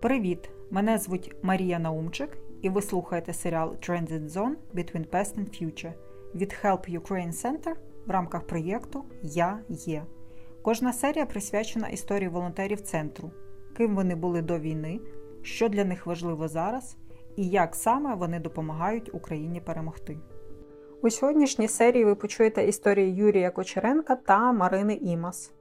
Привіт! 0.00 0.50
Мене 0.70 0.98
звуть 0.98 1.34
Марія 1.42 1.78
Наумчик, 1.78 2.38
і 2.62 2.68
ви 2.68 2.82
слухаєте 2.82 3.32
серіал 3.32 3.68
Transit 3.68 4.28
Zone 4.28 4.54
Between 4.74 5.06
Past 5.08 5.38
and 5.38 5.62
Future 5.62 5.92
від 6.34 6.56
Help 6.62 7.00
Ukraine 7.00 7.32
Center 7.32 7.74
в 8.06 8.10
рамках 8.10 8.46
проєкту 8.46 9.04
Я 9.22 9.58
є. 9.68 10.04
Кожна 10.62 10.92
серія 10.92 11.26
присвячена 11.26 11.88
історії 11.88 12.28
волонтерів 12.28 12.80
центру, 12.80 13.30
ким 13.76 13.94
вони 13.94 14.14
були 14.14 14.42
до 14.42 14.58
війни, 14.58 15.00
що 15.42 15.68
для 15.68 15.84
них 15.84 16.06
важливо 16.06 16.48
зараз, 16.48 16.96
і 17.36 17.48
як 17.48 17.74
саме 17.74 18.14
вони 18.14 18.40
допомагають 18.40 19.14
Україні 19.14 19.60
перемогти. 19.60 20.18
У 21.02 21.10
сьогоднішній 21.10 21.68
серії 21.68 22.04
ви 22.04 22.14
почуєте 22.14 22.64
історії 22.64 23.14
Юрія 23.14 23.50
Кочеренка 23.50 24.16
та 24.16 24.52
Марини 24.52 24.94
Імас. 24.94 25.52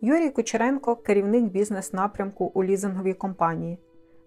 Юрій 0.00 0.30
Кучеренко 0.30 0.96
керівник 0.96 1.44
бізнес-напрямку 1.44 2.50
у 2.54 2.64
лізинговій 2.64 3.14
компанії. 3.14 3.78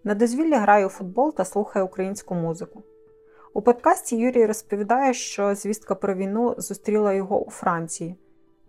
На 0.04 0.16
дозвіллі 0.16 0.54
грає 0.54 0.86
у 0.86 0.90
футбол 0.90 1.34
та 1.34 1.46
слухає 1.46 1.86
українську 1.86 2.36
музику. 2.36 2.84
У 3.54 3.62
подкасті 3.62 4.18
Юрій 4.18 4.46
розповідає, 4.46 5.14
що 5.14 5.56
звістка 5.56 5.96
про 5.96 6.14
війну 6.14 6.56
зустріла 6.58 7.14
його 7.14 7.46
у 7.46 7.50
Франції. 7.50 8.16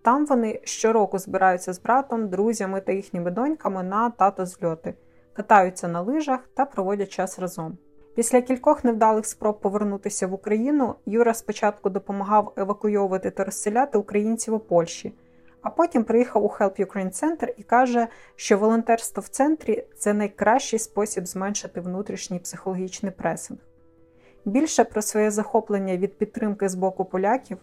Там 0.03 0.27
вони 0.27 0.61
щороку 0.65 1.19
збираються 1.19 1.73
з 1.73 1.83
братом, 1.83 2.29
друзями 2.29 2.81
та 2.81 2.93
їхніми 2.93 3.31
доньками 3.31 3.83
на 3.83 4.11
тато 4.11 4.47
зльоти, 4.47 4.95
катаються 5.33 5.89
на 5.89 6.01
лижах 6.01 6.41
та 6.55 6.65
проводять 6.65 7.09
час 7.09 7.39
разом. 7.39 7.79
Після 8.15 8.41
кількох 8.41 8.85
невдалих 8.85 9.27
спроб 9.27 9.61
повернутися 9.61 10.27
в 10.27 10.33
Україну 10.35 10.95
Юра 11.07 11.35
спочатку 11.35 11.91
допомагав 11.91 12.53
евакуйовувати 12.57 13.31
та 13.31 13.45
розселяти 13.45 13.99
українців 13.99 14.55
у 14.55 14.59
Польщі. 14.59 15.13
А 15.69 15.71
потім 15.71 16.05
приїхав 16.05 16.45
у 16.45 16.49
Help 16.49 16.87
Ukraine 16.87 17.23
Center 17.23 17.49
і 17.57 17.63
каже, 17.63 18.09
що 18.37 18.59
волонтерство 18.59 19.21
в 19.21 19.29
центрі 19.29 19.85
це 19.97 20.13
найкращий 20.15 20.79
спосіб 20.79 21.27
зменшити 21.27 21.81
внутрішній 21.81 22.39
психологічний 22.39 23.13
пресинг. 23.13 23.61
Більше 24.45 24.85
про 24.85 25.03
своє 25.03 25.31
захоплення 25.31 25.97
від 25.97 26.19
підтримки 26.19 26.69
з 26.69 26.75
боку 26.75 27.05
поляків, 27.05 27.59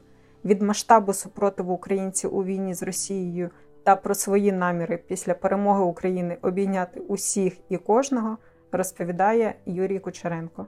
від 0.46 0.62
масштабу 0.62 1.14
супротиву 1.14 1.74
українців 1.74 2.36
у 2.36 2.44
війні 2.44 2.74
з 2.74 2.84
Росією 2.84 3.50
та 3.84 3.96
про 3.96 4.16
свої 4.16 4.52
наміри 4.52 4.98
після 4.98 5.34
перемоги 5.34 5.84
України 5.84 6.38
обійняти 6.42 7.00
усіх 7.00 7.54
і 7.70 7.78
кожного, 7.78 8.38
розповідає 8.72 9.56
Юрій 9.66 10.00
Кучеренко. 10.00 10.68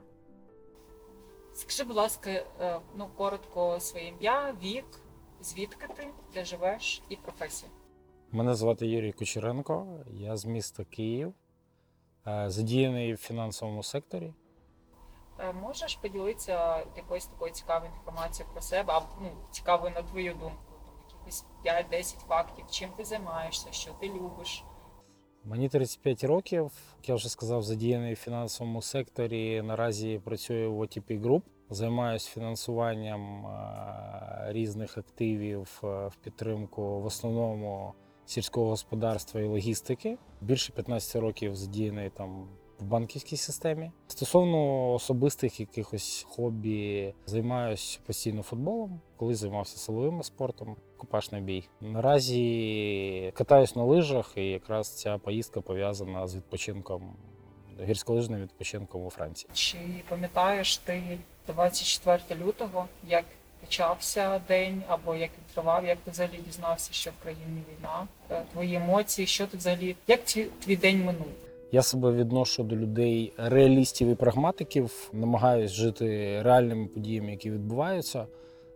Скажи, 1.54 1.84
будь 1.84 1.96
ласка, 1.96 2.30
е, 2.30 2.44
ну 2.96 3.06
коротко 3.16 3.80
своє 3.80 4.08
ім'я, 4.08 4.54
вік. 4.62 4.84
Звідки 5.42 5.86
ти, 5.96 6.08
де 6.34 6.44
живеш 6.44 7.02
і 7.08 7.16
професія? 7.16 7.70
Мене 8.32 8.54
звати 8.54 8.86
Юрій 8.86 9.12
Кучеренко, 9.12 9.86
я 10.12 10.36
з 10.36 10.44
міста 10.44 10.84
Київ, 10.84 11.34
е, 12.26 12.50
задіяний 12.50 13.14
в 13.14 13.16
фінансовому 13.16 13.82
секторі. 13.82 14.34
Е, 15.38 15.52
можеш 15.52 15.94
поділитися 15.96 16.86
якоюсь 16.96 17.26
такою 17.26 17.52
цікавою 17.52 17.92
інформацією 17.98 18.52
про 18.52 18.62
себе, 18.62 18.92
а 18.92 19.00
ну, 19.20 19.30
цікавою 19.50 19.94
на 19.94 20.02
твою 20.02 20.34
думку? 20.34 20.58
Якихось 21.08 21.44
5-10 21.64 22.26
фактів, 22.28 22.64
чим 22.70 22.90
ти 22.90 23.04
займаєшся, 23.04 23.72
що 23.72 23.90
ти 24.00 24.08
любиш? 24.08 24.64
Мені 25.44 25.68
35 25.68 26.24
років, 26.24 26.70
як 26.96 27.08
я 27.08 27.14
вже 27.14 27.28
сказав, 27.28 27.62
задіяний 27.62 28.14
в 28.14 28.16
фінансовому 28.16 28.82
секторі. 28.82 29.62
Наразі 29.62 30.20
працюю 30.24 30.72
в 30.72 30.80
OTP 30.80 31.20
Group. 31.20 31.42
Займаюся 31.70 32.30
фінансуванням 32.30 33.46
різних 34.52 34.98
активів 34.98 35.80
в 35.82 36.12
підтримку 36.22 37.00
в 37.00 37.06
основному 37.06 37.94
сільського 38.26 38.68
господарства 38.68 39.40
і 39.40 39.44
логістики. 39.44 40.18
Більше 40.40 40.72
15 40.72 41.22
років 41.22 41.56
задіяний 41.56 42.10
там 42.10 42.48
в 42.78 42.84
банківській 42.84 43.36
системі. 43.36 43.90
Стосовно 44.08 44.92
особистих 44.94 45.60
якихось 45.60 46.26
хобі, 46.28 47.14
займаюся 47.26 48.00
постійно 48.06 48.42
футболом, 48.42 49.00
коли 49.16 49.34
займався 49.34 49.78
силовим 49.78 50.22
спортом, 50.22 50.76
купашний 50.96 51.40
бій. 51.40 51.64
Наразі 51.80 53.32
катаюсь 53.34 53.76
на 53.76 53.84
лижах, 53.84 54.32
і 54.36 54.44
якраз 54.44 54.88
ця 54.88 55.18
поїздка 55.18 55.60
пов'язана 55.60 56.26
з 56.26 56.36
відпочинком 56.36 57.16
гірськолижним 57.82 58.42
відпочинком 58.42 59.06
у 59.06 59.10
Франції. 59.10 59.50
Чи 59.52 59.78
пам'ятаєш 60.08 60.76
ти 60.76 61.18
24 61.46 62.44
лютого, 62.44 62.86
як 63.08 63.24
почався 63.60 64.40
день, 64.48 64.82
або 64.88 65.14
як 65.14 65.30
він 65.30 65.54
тривав, 65.54 65.84
як 65.86 65.98
ти 66.04 66.10
взагалі 66.10 66.38
дізнався, 66.46 66.92
що 66.92 67.10
в 67.10 67.22
країні 67.22 67.62
війна? 67.72 68.06
Е, 68.30 68.42
твої 68.52 68.74
емоції, 68.74 69.26
що 69.26 69.46
ти 69.46 69.56
взагалі, 69.56 69.96
як 70.06 70.24
твій, 70.24 70.46
твій 70.64 70.76
день 70.76 71.04
минув? 71.04 71.26
Я 71.72 71.82
себе 71.82 72.12
відношу 72.12 72.62
до 72.62 72.76
людей 72.76 73.32
реалістів 73.36 74.08
і 74.08 74.14
прагматиків, 74.14 75.10
намагаюсь 75.12 75.70
жити 75.70 76.42
реальними 76.42 76.86
подіями, 76.86 77.30
які 77.30 77.50
відбуваються. 77.50 78.26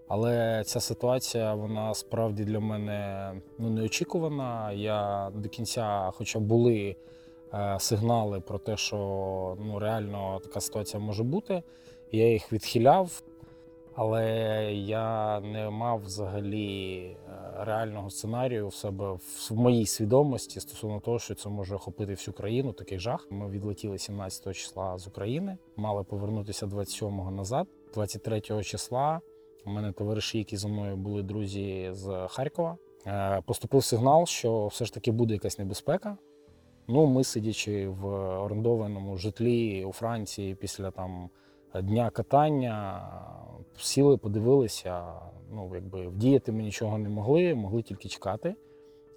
Але 0.08 0.62
ця 0.66 0.80
ситуація 0.80 1.54
вона 1.54 1.94
справді 1.94 2.44
для 2.44 2.60
мене 2.60 3.32
ну 3.58 3.70
неочікувана. 3.70 4.72
Я 4.72 5.30
до 5.34 5.48
кінця, 5.48 6.10
хоча 6.14 6.38
були 6.38 6.96
Е, 7.54 7.76
сигнали 7.80 8.40
про 8.40 8.58
те, 8.58 8.76
що 8.76 8.96
ну, 9.60 9.78
реально 9.78 10.40
така 10.44 10.60
ситуація 10.60 11.02
може 11.02 11.22
бути. 11.22 11.62
Я 12.12 12.32
їх 12.32 12.52
відхиляв, 12.52 13.22
але 13.94 14.24
я 14.74 15.40
не 15.40 15.70
мав 15.70 16.02
взагалі 16.02 16.96
е, 16.98 17.16
реального 17.64 18.10
сценарію 18.10 18.68
в 18.68 18.74
себе 18.74 19.12
в 19.50 19.52
моїй 19.52 19.86
свідомості 19.86 20.60
стосовно 20.60 21.00
того, 21.00 21.18
що 21.18 21.34
це 21.34 21.48
може 21.48 21.74
охопити 21.74 22.12
всю 22.12 22.34
країну. 22.34 22.72
Такий 22.72 22.98
жах. 22.98 23.26
Ми 23.30 23.50
відлетіли 23.50 23.98
17 23.98 24.56
числа 24.56 24.98
з 24.98 25.06
України, 25.06 25.58
мали 25.76 26.04
повернутися 26.04 26.66
27-го 26.66 27.30
назад, 27.30 27.66
23 27.94 28.40
числа. 28.40 29.20
У 29.66 29.70
мене 29.70 29.92
товариші, 29.92 30.38
які 30.38 30.56
зі 30.56 30.68
мною 30.68 30.96
були 30.96 31.22
друзі 31.22 31.90
з 31.92 32.26
Харкова. 32.28 32.76
Е, 33.06 33.42
поступив 33.46 33.84
сигнал, 33.84 34.26
що 34.26 34.66
все 34.66 34.84
ж 34.84 34.94
таки 34.94 35.12
буде 35.12 35.34
якась 35.34 35.58
небезпека. 35.58 36.16
Ну, 36.88 37.06
ми, 37.06 37.24
сидячи 37.24 37.88
в 37.88 38.06
орендованому 38.44 39.16
житлі 39.16 39.84
у 39.84 39.92
Франції 39.92 40.54
після 40.54 40.90
там 40.90 41.30
дня 41.74 42.10
катання, 42.10 43.08
сіли, 43.78 44.16
подивилися. 44.16 45.04
Ну, 45.54 45.70
якби 45.74 46.08
вдіяти 46.08 46.52
ми 46.52 46.62
нічого 46.62 46.98
не 46.98 47.08
могли, 47.08 47.54
могли 47.54 47.82
тільки 47.82 48.08
чекати. 48.08 48.54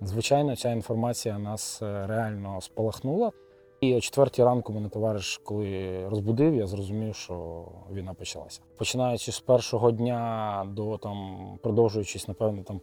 Звичайно, 0.02 0.56
ця 0.56 0.72
інформація 0.72 1.40
нас 1.40 1.82
е, 1.82 2.08
реально 2.08 2.62
спалахнула. 2.62 3.32
І 3.82 3.96
о 3.96 4.02
четвертій 4.02 4.44
ранку 4.44 4.74
мене 4.74 4.90
товариш, 4.90 5.42
коли 5.44 6.00
розбудив, 6.10 6.56
я 6.56 6.68
зрозумів, 6.68 7.16
що 7.16 7.66
війна 7.94 8.14
почалася. 8.14 8.62
Починаючи 8.78 9.32
з 9.32 9.40
першого 9.40 9.92
дня 9.92 10.64
до 10.76 10.98
там, 10.98 11.38
продовжуючись, 11.62 12.28
напевно, 12.28 12.64
там 12.64 12.82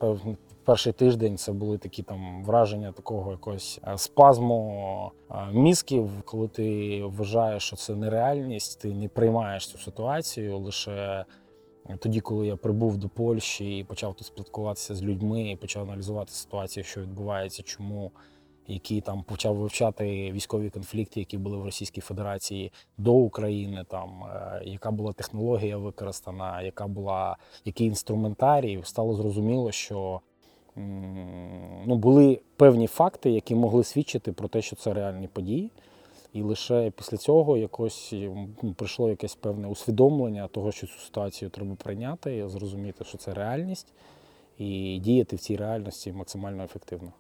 перший 0.64 0.92
тиждень, 0.92 1.36
це 1.36 1.53
були 1.53 1.78
такі 1.78 2.03
там 2.03 2.44
враження 2.44 2.92
такого 2.92 3.30
якогось 3.30 3.80
е, 3.88 3.98
спазму 3.98 5.12
е, 5.30 5.34
мізків, 5.53 6.10
коли 6.25 6.48
ти 6.48 7.00
вважаєш, 7.04 7.62
що 7.62 7.76
це 7.76 7.94
нереальність, 7.94 8.80
ти 8.80 8.94
не 8.94 9.09
приймаєш 9.09 9.66
цю 9.66 9.78
ситуацію 9.78 10.59
лише. 10.59 11.24
Тоді, 11.98 12.20
коли 12.20 12.47
я 12.47 12.56
прибув 12.56 12.97
до 12.97 13.09
Польщі 13.09 13.78
і 13.78 13.84
почав 13.84 14.14
тут 14.14 14.26
спілкуватися 14.26 14.94
з 14.94 15.03
людьми, 15.03 15.50
і 15.50 15.56
почав 15.56 15.82
аналізувати 15.82 16.32
ситуацію, 16.32 16.84
що 16.84 17.00
відбувається, 17.00 17.62
чому 17.62 18.10
який 18.67 19.00
там 19.00 19.23
почав 19.23 19.56
вивчати 19.56 20.33
військові 20.33 20.71
конфлікти, 20.71 21.21
які 21.21 21.39
були 21.39 21.56
в 21.56 21.65
Російській 21.65 22.00
Федерації 22.00 22.73
до 22.99 23.12
України, 23.12 23.84
там 23.89 24.25
е, 24.25 24.62
яка 24.65 24.91
була 24.91 25.12
технологія 25.12 25.77
використана, 25.77 26.62
яка 26.62 26.87
була 26.87 27.37
який 27.65 27.87
інструментарій, 27.87 28.81
стало 28.84 29.15
зрозуміло, 29.15 29.72
що 29.72 30.21
ну, 31.87 31.97
були 31.97 32.41
певні 32.56 32.87
факти, 32.87 33.31
які 33.31 33.55
могли 33.55 33.84
свідчити 33.84 34.33
про 34.33 34.48
те, 34.48 34.63
що 34.63 34.77
це 34.77 34.95
реальні 34.95 35.28
події. 35.28 35.71
І 36.33 36.42
лише 36.42 36.91
після 36.91 37.16
цього 37.16 37.57
якось 37.57 38.15
прийшло 38.77 39.10
якесь 39.10 39.34
певне 39.34 39.69
усвідомлення 39.69 40.48
того, 40.48 40.72
що 40.72 40.86
цю 40.86 40.98
ситуацію 40.98 41.51
треба 41.51 41.75
прийняти, 41.75 42.48
зрозуміти, 42.48 43.04
що 43.04 43.19
це 43.19 43.34
реальність, 43.34 43.92
і 44.59 44.98
діяти 44.98 45.36
в 45.36 45.39
цій 45.39 45.57
реальності 45.57 46.13
максимально 46.13 46.65
ефективно. 46.65 47.13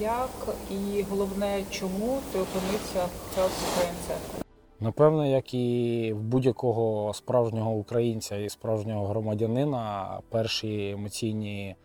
Як 0.00 0.30
і 0.70 1.02
головне, 1.02 1.64
чому 1.70 2.18
ти 2.32 2.38
опинився 2.38 3.04
в 3.04 3.38
Health 3.38 3.46
Ukraine 3.46 4.42
Напевно, 4.80 5.26
як 5.26 5.54
і 5.54 6.12
в 6.12 6.22
будь-якого 6.22 7.14
справжнього 7.14 7.72
українця 7.72 8.36
і 8.36 8.48
справжнього 8.48 9.06
громадянина, 9.06 10.08
перші 10.28 10.90
емоційні, 10.90 11.76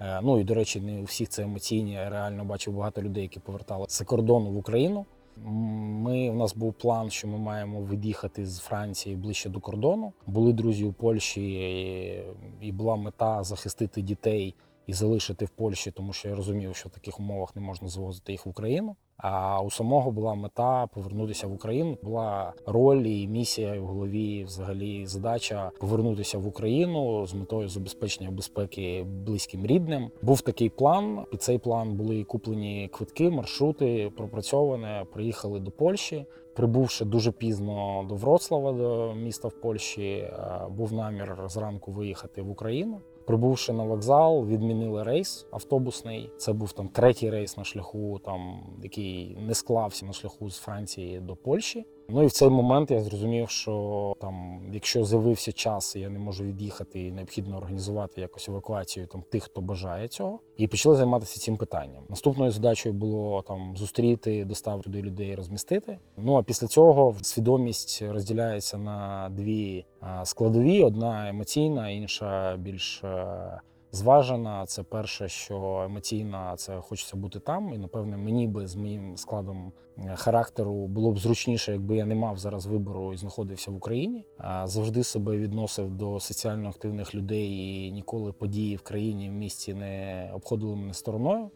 е, 0.00 0.20
ну 0.22 0.40
і 0.40 0.44
до 0.44 0.54
речі, 0.54 0.80
не 0.80 1.00
у 1.00 1.04
всіх 1.04 1.28
це 1.28 1.42
емоційні. 1.42 1.92
Я 1.92 2.10
реально 2.10 2.44
бачив 2.44 2.74
багато 2.74 3.02
людей, 3.02 3.22
які 3.22 3.40
поверталися 3.40 4.04
з 4.04 4.06
кордону 4.06 4.50
в 4.50 4.56
Україну. 4.56 5.06
Ми, 5.44 6.30
У 6.30 6.34
нас 6.34 6.54
був 6.54 6.74
план, 6.74 7.10
що 7.10 7.28
ми 7.28 7.38
маємо 7.38 7.80
від'їхати 7.80 8.46
з 8.46 8.58
Франції 8.58 9.16
ближче 9.16 9.48
до 9.48 9.60
кордону. 9.60 10.12
Були 10.26 10.52
друзі 10.52 10.84
у 10.84 10.92
Польщі, 10.92 12.24
і 12.60 12.72
була 12.72 12.96
мета 12.96 13.42
захистити 13.42 14.02
дітей 14.02 14.54
і 14.86 14.92
залишити 14.92 15.44
в 15.44 15.48
Польщі, 15.48 15.90
тому 15.90 16.12
що 16.12 16.28
я 16.28 16.34
розумів, 16.34 16.76
що 16.76 16.88
в 16.88 16.92
таких 16.92 17.20
умовах 17.20 17.56
не 17.56 17.62
можна 17.62 17.88
завозити 17.88 18.32
їх 18.32 18.46
в 18.46 18.48
Україну. 18.48 18.96
А 19.16 19.62
у 19.62 19.70
самого 19.70 20.10
була 20.10 20.34
мета 20.34 20.86
повернутися 20.86 21.46
в 21.46 21.52
Україну. 21.52 21.98
Була 22.02 22.52
роль 22.66 23.02
і 23.02 23.28
місія 23.28 23.80
в 23.80 23.86
голові, 23.86 24.44
взагалі, 24.44 25.06
задача 25.06 25.70
повернутися 25.80 26.38
в 26.38 26.46
Україну 26.46 27.26
з 27.26 27.34
метою 27.34 27.68
забезпечення 27.68 28.30
безпеки 28.30 29.02
близьким 29.02 29.66
рідним. 29.66 30.10
Був 30.22 30.40
такий 30.40 30.68
план. 30.68 31.24
Під 31.30 31.42
цей 31.42 31.58
план 31.58 31.92
були 31.96 32.24
куплені 32.24 32.88
квитки, 32.92 33.30
маршрути 33.30 34.12
пропрацьоване. 34.16 35.06
Приїхали 35.12 35.60
до 35.60 35.70
Польщі. 35.70 36.26
Прибувши 36.54 37.04
дуже 37.04 37.32
пізно 37.32 38.06
до 38.08 38.14
Вроцлава, 38.14 38.72
до 38.72 39.14
міста 39.14 39.48
в 39.48 39.60
Польщі, 39.60 40.30
був 40.70 40.92
намір 40.92 41.42
зранку 41.46 41.92
виїхати 41.92 42.42
в 42.42 42.50
Україну. 42.50 43.00
Прибувши 43.26 43.72
на 43.72 43.84
вокзал, 43.84 44.46
відмінили 44.46 45.02
рейс 45.02 45.46
автобусний. 45.50 46.30
Це 46.36 46.52
був 46.52 46.72
там 46.72 46.88
третій 46.88 47.30
рейс 47.30 47.56
на 47.56 47.64
шляху, 47.64 48.20
там 48.24 48.60
який 48.82 49.36
не 49.40 49.54
склався 49.54 50.06
на 50.06 50.12
шляху 50.12 50.50
з 50.50 50.58
Франції 50.58 51.20
до 51.20 51.36
Польщі. 51.36 51.86
Ну 52.08 52.22
і 52.22 52.26
в 52.26 52.32
цей 52.32 52.48
момент 52.48 52.90
я 52.90 53.02
зрозумів, 53.02 53.50
що 53.50 54.14
там, 54.20 54.60
якщо 54.72 55.04
з'явився 55.04 55.52
час, 55.52 55.96
і 55.96 56.00
я 56.00 56.08
не 56.08 56.18
можу 56.18 56.44
від'їхати, 56.44 57.00
і 57.00 57.12
необхідно 57.12 57.56
організувати 57.56 58.20
якось 58.20 58.48
евакуацію 58.48 59.06
там 59.06 59.22
тих, 59.30 59.42
хто 59.42 59.60
бажає 59.60 60.08
цього, 60.08 60.40
і 60.56 60.68
почали 60.68 60.96
займатися 60.96 61.40
цим 61.40 61.56
питанням. 61.56 62.02
Наступною 62.08 62.50
задачею 62.50 62.94
було 62.94 63.42
там 63.42 63.76
зустріти, 63.76 64.44
доставити 64.44 64.90
до 64.90 64.98
людей, 64.98 65.34
розмістити. 65.34 65.98
Ну 66.16 66.36
а 66.36 66.42
після 66.42 66.66
цього 66.66 67.14
свідомість 67.22 68.02
розділяється 68.02 68.78
на 68.78 69.28
дві 69.32 69.84
складові: 70.24 70.84
одна 70.84 71.28
емоційна, 71.28 71.90
інша 71.90 72.56
більш 72.56 73.04
е, 73.04 73.60
зважена. 73.92 74.66
Це 74.66 74.82
перше, 74.82 75.28
що 75.28 75.82
емоційна, 75.84 76.56
це 76.56 76.80
хочеться 76.80 77.16
бути 77.16 77.40
там. 77.40 77.74
І 77.74 77.78
напевне, 77.78 78.16
мені 78.16 78.48
би 78.48 78.66
з 78.66 78.76
моїм 78.76 79.16
складом 79.16 79.72
е, 79.98 80.16
характеру 80.16 80.86
було 80.86 81.12
б 81.12 81.18
зручніше, 81.18 81.72
якби 81.72 81.96
я 81.96 82.04
не 82.04 82.14
мав 82.14 82.38
зараз 82.38 82.66
вибору 82.66 83.12
і 83.12 83.16
знаходився 83.16 83.70
в 83.70 83.76
Україні. 83.76 84.24
Завжди 84.64 85.04
себе 85.04 85.36
відносив 85.36 85.90
до 85.90 86.20
соціально 86.20 86.68
активних 86.68 87.14
людей 87.14 87.50
і 87.50 87.92
ніколи 87.92 88.32
події 88.32 88.76
в 88.76 88.82
країні 88.82 89.30
в 89.30 89.32
місті 89.32 89.74
не 89.74 90.30
обходили 90.34 90.76
мене 90.76 90.94
стороною. 90.94 91.50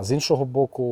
З 0.00 0.12
іншого 0.12 0.44
боку, 0.44 0.84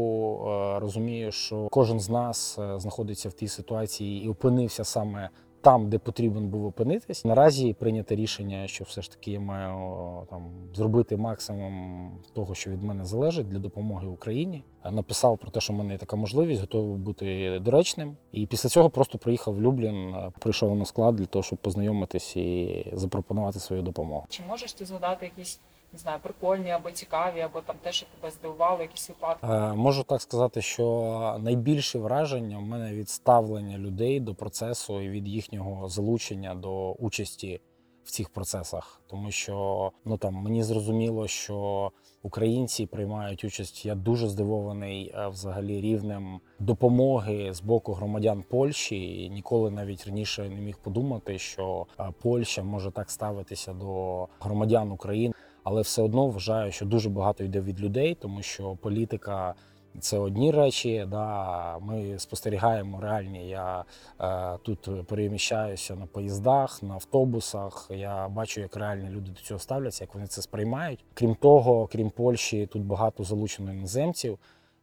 е, 0.48 0.78
розумію, 0.78 1.32
що 1.32 1.68
кожен 1.70 2.00
з 2.00 2.08
нас 2.08 2.58
знаходиться 2.76 3.28
в 3.28 3.32
тій 3.32 3.48
ситуації 3.48 4.24
і 4.24 4.28
опинився 4.28 4.84
саме 4.84 5.30
там, 5.68 5.88
де 5.88 5.98
потрібен 5.98 6.48
був 6.48 6.66
опинитись. 6.66 7.24
Наразі 7.24 7.72
прийнято 7.72 8.14
рішення, 8.14 8.66
що 8.66 8.84
все 8.84 9.02
ж 9.02 9.10
таки 9.10 9.30
я 9.30 9.40
маю 9.40 10.26
там 10.30 10.42
зробити 10.74 11.16
максимум 11.16 12.10
того, 12.32 12.54
що 12.54 12.70
від 12.70 12.82
мене 12.82 13.04
залежить 13.04 13.48
для 13.48 13.58
допомоги 13.58 14.06
Україні. 14.06 14.64
Написав 14.90 15.38
про 15.38 15.50
те, 15.50 15.60
що 15.60 15.72
в 15.72 15.76
мене 15.76 15.92
є 15.92 15.98
така 15.98 16.16
можливість, 16.16 16.60
готовий 16.60 16.96
бути 16.96 17.58
доречним. 17.58 18.16
І 18.32 18.46
після 18.46 18.68
цього 18.68 18.90
просто 18.90 19.18
приїхав 19.18 19.54
в 19.54 19.62
Люблін, 19.62 20.14
прийшов 20.38 20.76
на 20.76 20.84
склад 20.84 21.16
для 21.16 21.26
того, 21.26 21.42
щоб 21.42 21.58
познайомитись 21.58 22.36
і 22.36 22.86
запропонувати 22.92 23.58
свою 23.58 23.82
допомогу. 23.82 24.26
Чи 24.28 24.42
можеш 24.48 24.72
ти 24.72 24.84
згадати 24.84 25.32
якісь? 25.36 25.60
Не 25.92 25.98
знаю, 25.98 26.18
прикольні 26.22 26.70
або 26.70 26.90
цікаві, 26.90 27.40
або 27.40 27.60
там 27.60 27.76
те, 27.82 27.92
що 27.92 28.06
тебе 28.20 28.30
здивувало, 28.30 28.82
якісь 28.82 29.08
випадки? 29.08 29.46
Е, 29.46 29.72
можу 29.72 30.02
так 30.02 30.22
сказати, 30.22 30.62
що 30.62 31.36
найбільше 31.40 31.98
враження 31.98 32.58
в 32.58 32.62
мене 32.62 32.92
від 32.92 33.08
ставлення 33.08 33.78
людей 33.78 34.20
до 34.20 34.34
процесу 34.34 35.00
і 35.00 35.08
від 35.08 35.28
їхнього 35.28 35.88
залучення 35.88 36.54
до 36.54 36.92
участі 36.92 37.60
в 38.04 38.10
цих 38.10 38.28
процесах, 38.28 39.00
тому 39.06 39.30
що 39.30 39.90
ну 40.04 40.16
там 40.16 40.34
мені 40.34 40.62
зрозуміло, 40.62 41.28
що 41.28 41.90
українці 42.22 42.86
приймають 42.86 43.44
участь. 43.44 43.86
Я 43.86 43.94
дуже 43.94 44.28
здивований 44.28 45.14
е, 45.14 45.28
взагалі 45.28 45.80
рівнем 45.80 46.40
допомоги 46.58 47.54
з 47.54 47.60
боку 47.60 47.92
громадян 47.92 48.44
Польщі. 48.50 49.24
І 49.24 49.30
Ніколи 49.30 49.70
навіть 49.70 50.06
раніше 50.06 50.48
не 50.48 50.60
міг 50.60 50.78
подумати, 50.78 51.38
що 51.38 51.86
е, 52.00 52.12
Польща 52.22 52.62
може 52.62 52.90
так 52.90 53.10
ставитися 53.10 53.72
до 53.72 54.26
громадян 54.40 54.92
України 54.92 55.34
але 55.68 55.82
все 55.82 56.02
одно 56.02 56.26
вважаю, 56.26 56.72
що 56.72 56.86
дуже 56.86 57.10
багато 57.10 57.44
йде 57.44 57.60
від 57.60 57.80
людей, 57.80 58.14
тому 58.14 58.42
що 58.42 58.76
політика. 58.76 59.54
Це 60.00 60.18
одні 60.18 60.50
речі, 60.50 61.06
да 61.10 61.78
ми 61.78 62.18
спостерігаємо 62.18 63.00
реальні. 63.00 63.48
Я 63.48 63.84
е, 64.20 64.58
тут 64.62 65.06
переміщаюся 65.06 65.96
на 65.96 66.06
поїздах, 66.06 66.82
на 66.82 66.94
автобусах. 66.94 67.90
Я 67.90 68.28
бачу, 68.28 68.60
як 68.60 68.76
реальні 68.76 69.10
люди 69.10 69.30
до 69.30 69.40
цього 69.40 69.60
ставляться, 69.60 70.04
як 70.04 70.14
вони 70.14 70.26
це 70.26 70.42
сприймають. 70.42 71.04
Крім 71.14 71.34
того, 71.34 71.86
крім 71.92 72.10
Польщі, 72.10 72.66
тут 72.66 72.82
багато 72.82 73.24
залучено 73.24 73.72
іноземців. 73.72 74.38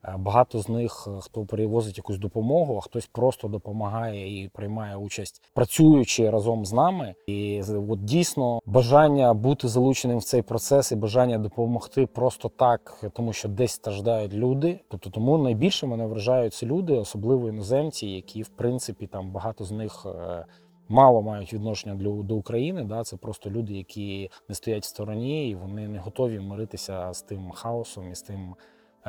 Е, 0.07 0.15
багато 0.17 0.59
з 0.59 0.69
них 0.69 1.07
е, 1.07 1.19
хто 1.21 1.45
перевозить 1.45 1.97
якусь 1.97 2.17
допомогу, 2.17 2.77
а 2.77 2.81
хтось 2.81 3.05
просто 3.05 3.47
допомагає 3.47 4.43
і 4.43 4.49
приймає 4.49 4.95
участь, 4.95 5.41
працюючи 5.53 6.29
разом 6.29 6.65
з 6.65 6.73
нами. 6.73 7.15
І 7.27 7.61
от 7.89 8.03
дійсно 8.03 8.59
бажання 8.65 9.33
бути 9.33 9.67
залученим 9.67 10.17
в 10.17 10.23
цей 10.23 10.41
процес 10.41 10.91
і 10.91 10.95
бажання 10.95 11.37
допомогти 11.37 12.05
просто 12.05 12.49
так, 12.49 13.03
тому 13.13 13.33
що 13.33 13.47
десь 13.49 13.71
страждають 13.71 14.33
люди. 14.33 14.79
Тобто, 14.89 15.09
тому 15.09 15.37
найбільше 15.37 15.87
мене 15.87 16.05
вражають 16.05 16.53
ці 16.53 16.65
люди, 16.65 16.93
особливо 16.93 17.49
іноземці, 17.49 18.07
які 18.07 18.41
в 18.41 18.49
принципі 18.49 19.07
там 19.07 19.31
багато 19.31 19.63
з 19.63 19.71
них. 19.71 20.05
Е, 20.05 20.45
мало 20.89 21.21
мають 21.21 21.53
відношення 21.53 21.95
до 21.95 22.23
до 22.23 22.35
України, 22.35 22.83
да 22.83 23.03
це 23.03 23.17
просто 23.17 23.49
люди, 23.49 23.73
які 23.73 24.29
не 24.49 24.55
стоять 24.55 24.83
в 24.83 24.87
стороні, 24.87 25.49
і 25.49 25.55
вони 25.55 25.87
не 25.87 25.99
готові 25.99 26.39
миритися 26.39 27.13
з 27.13 27.21
тим 27.21 27.51
хаосом 27.51 28.11
і 28.11 28.15
з 28.15 28.21
тим 28.21 28.55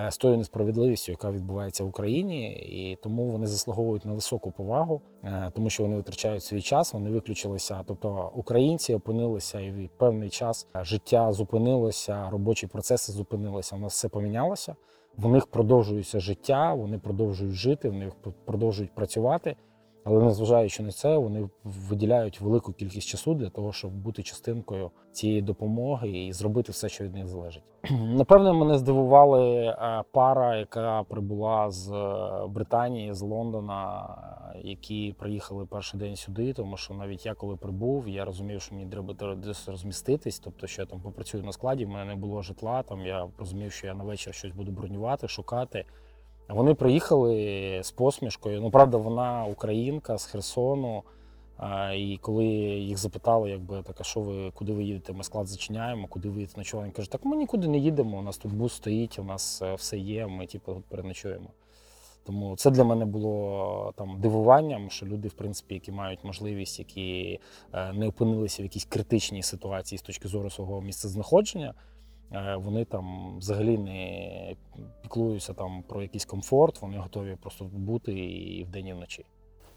з 0.08 0.16
тою 0.16 0.36
несправедливістю, 0.36 1.12
яка 1.12 1.30
відбувається 1.30 1.84
в 1.84 1.88
Україні, 1.88 2.52
і 2.52 2.98
тому 3.02 3.30
вони 3.30 3.46
заслуговують 3.46 4.04
на 4.04 4.12
високу 4.12 4.50
повагу, 4.50 5.00
е, 5.24 5.50
тому 5.54 5.70
що 5.70 5.82
вони 5.82 5.96
витрачають 5.96 6.42
свій 6.42 6.62
час. 6.62 6.92
Вони 6.92 7.10
виключилися. 7.10 7.84
Тобто 7.86 8.32
українці 8.34 8.94
опинилися 8.94 9.60
і 9.60 9.70
в 9.70 9.88
певний 9.98 10.30
час 10.30 10.66
життя 10.82 11.32
зупинилося, 11.32 12.30
робочі 12.30 12.66
процеси 12.66 13.12
зупинилися. 13.12 13.76
У 13.76 13.78
нас 13.78 13.92
все 13.92 14.08
помінялося. 14.08 14.76
В 15.16 15.28
них 15.28 15.46
продовжується 15.46 16.20
життя, 16.20 16.74
вони 16.74 16.98
продовжують 16.98 17.54
жити, 17.54 17.88
вони 17.88 18.12
продовжують 18.44 18.94
працювати. 18.94 19.56
Але 20.08 20.24
незважаючи 20.24 20.82
на 20.82 20.92
це, 20.92 21.16
вони 21.16 21.48
виділяють 21.64 22.40
велику 22.40 22.72
кількість 22.72 23.08
часу 23.08 23.34
для 23.34 23.50
того, 23.50 23.72
щоб 23.72 23.90
бути 23.90 24.22
частинкою 24.22 24.90
цієї 25.12 25.42
допомоги 25.42 26.08
і 26.08 26.32
зробити 26.32 26.72
все, 26.72 26.88
що 26.88 27.04
від 27.04 27.14
них 27.14 27.26
залежить. 27.26 27.62
Напевне, 27.90 28.52
мене 28.52 28.78
здивували 28.78 29.56
е, 29.56 30.02
пара, 30.12 30.56
яка 30.56 31.02
прибула 31.02 31.70
з 31.70 31.92
е, 31.92 32.46
Британії, 32.48 33.14
з 33.14 33.22
Лондона, 33.22 34.08
які 34.62 35.14
приїхали 35.18 35.66
перший 35.66 36.00
день 36.00 36.16
сюди. 36.16 36.52
Тому 36.52 36.76
що 36.76 36.94
навіть 36.94 37.26
я 37.26 37.34
коли 37.34 37.56
прибув, 37.56 38.08
я 38.08 38.24
розумів, 38.24 38.62
що 38.62 38.74
мені 38.74 38.90
треба 38.90 39.34
десь 39.34 39.68
розміститись. 39.68 40.38
Тобто, 40.38 40.66
що 40.66 40.82
я 40.82 40.86
там 40.86 41.00
попрацюю 41.00 41.44
на 41.44 41.52
складі, 41.52 41.84
в 41.84 41.88
мене 41.88 42.04
не 42.04 42.14
було 42.14 42.42
житла. 42.42 42.82
Там 42.82 43.00
я 43.00 43.28
розумів, 43.38 43.72
що 43.72 43.86
я 43.86 43.94
на 43.94 44.04
вечір 44.04 44.34
щось 44.34 44.52
буду 44.52 44.72
бронювати, 44.72 45.28
шукати. 45.28 45.84
Вони 46.48 46.74
приїхали 46.74 47.80
з 47.84 47.90
посмішкою. 47.90 48.60
Ну, 48.60 48.70
правда, 48.70 48.96
вона 48.96 49.44
українка 49.44 50.18
з 50.18 50.26
Херсону. 50.26 51.02
І 51.96 52.18
коли 52.22 52.44
їх 52.44 52.98
запитали, 52.98 53.50
якби 53.50 53.82
так, 53.82 53.96
а 54.00 54.04
що 54.04 54.20
ви 54.20 54.50
куди 54.50 54.72
ви 54.72 54.84
їдете? 54.84 55.12
Ми 55.12 55.24
склад 55.24 55.46
зачиняємо, 55.46 56.08
куди 56.08 56.28
ви 56.28 56.40
їдете 56.40 56.58
ночувати? 56.58 56.86
Він 56.86 56.92
каже, 56.92 57.10
так 57.10 57.24
ми 57.24 57.36
нікуди 57.36 57.68
не 57.68 57.78
їдемо. 57.78 58.18
У 58.18 58.22
нас 58.22 58.38
тут 58.38 58.52
бус 58.52 58.72
стоїть, 58.72 59.18
у 59.18 59.24
нас 59.24 59.62
е, 59.62 59.74
все 59.74 59.98
є. 59.98 60.26
Ми 60.26 60.46
типу 60.46 60.82
переночуємо. 60.88 61.50
Тому 62.24 62.56
це 62.56 62.70
для 62.70 62.84
мене 62.84 63.04
було 63.04 63.92
там 63.96 64.20
дивуванням, 64.20 64.90
що 64.90 65.06
люди, 65.06 65.28
в 65.28 65.32
принципі, 65.32 65.74
які 65.74 65.92
мають 65.92 66.24
можливість, 66.24 66.78
які 66.78 67.40
е, 67.72 67.92
не 67.92 68.08
опинилися 68.08 68.62
в 68.62 68.64
якійсь 68.64 68.84
критичній 68.84 69.42
ситуації 69.42 69.98
з 69.98 70.02
точки 70.02 70.28
зору 70.28 70.50
свого 70.50 70.80
місцезнаходження. 70.80 71.74
Е, 72.32 72.56
вони 72.56 72.84
там 72.84 73.36
взагалі 73.38 73.78
не 73.78 74.54
піклуються 75.02 75.54
там 75.54 75.82
про 75.82 76.02
якийсь 76.02 76.24
комфорт, 76.24 76.82
вони 76.82 76.98
готові 76.98 77.36
просто 77.42 77.64
бути 77.64 78.12
і 78.12 78.64
вдень 78.64 78.86
і 78.86 78.92
вночі. 78.92 79.24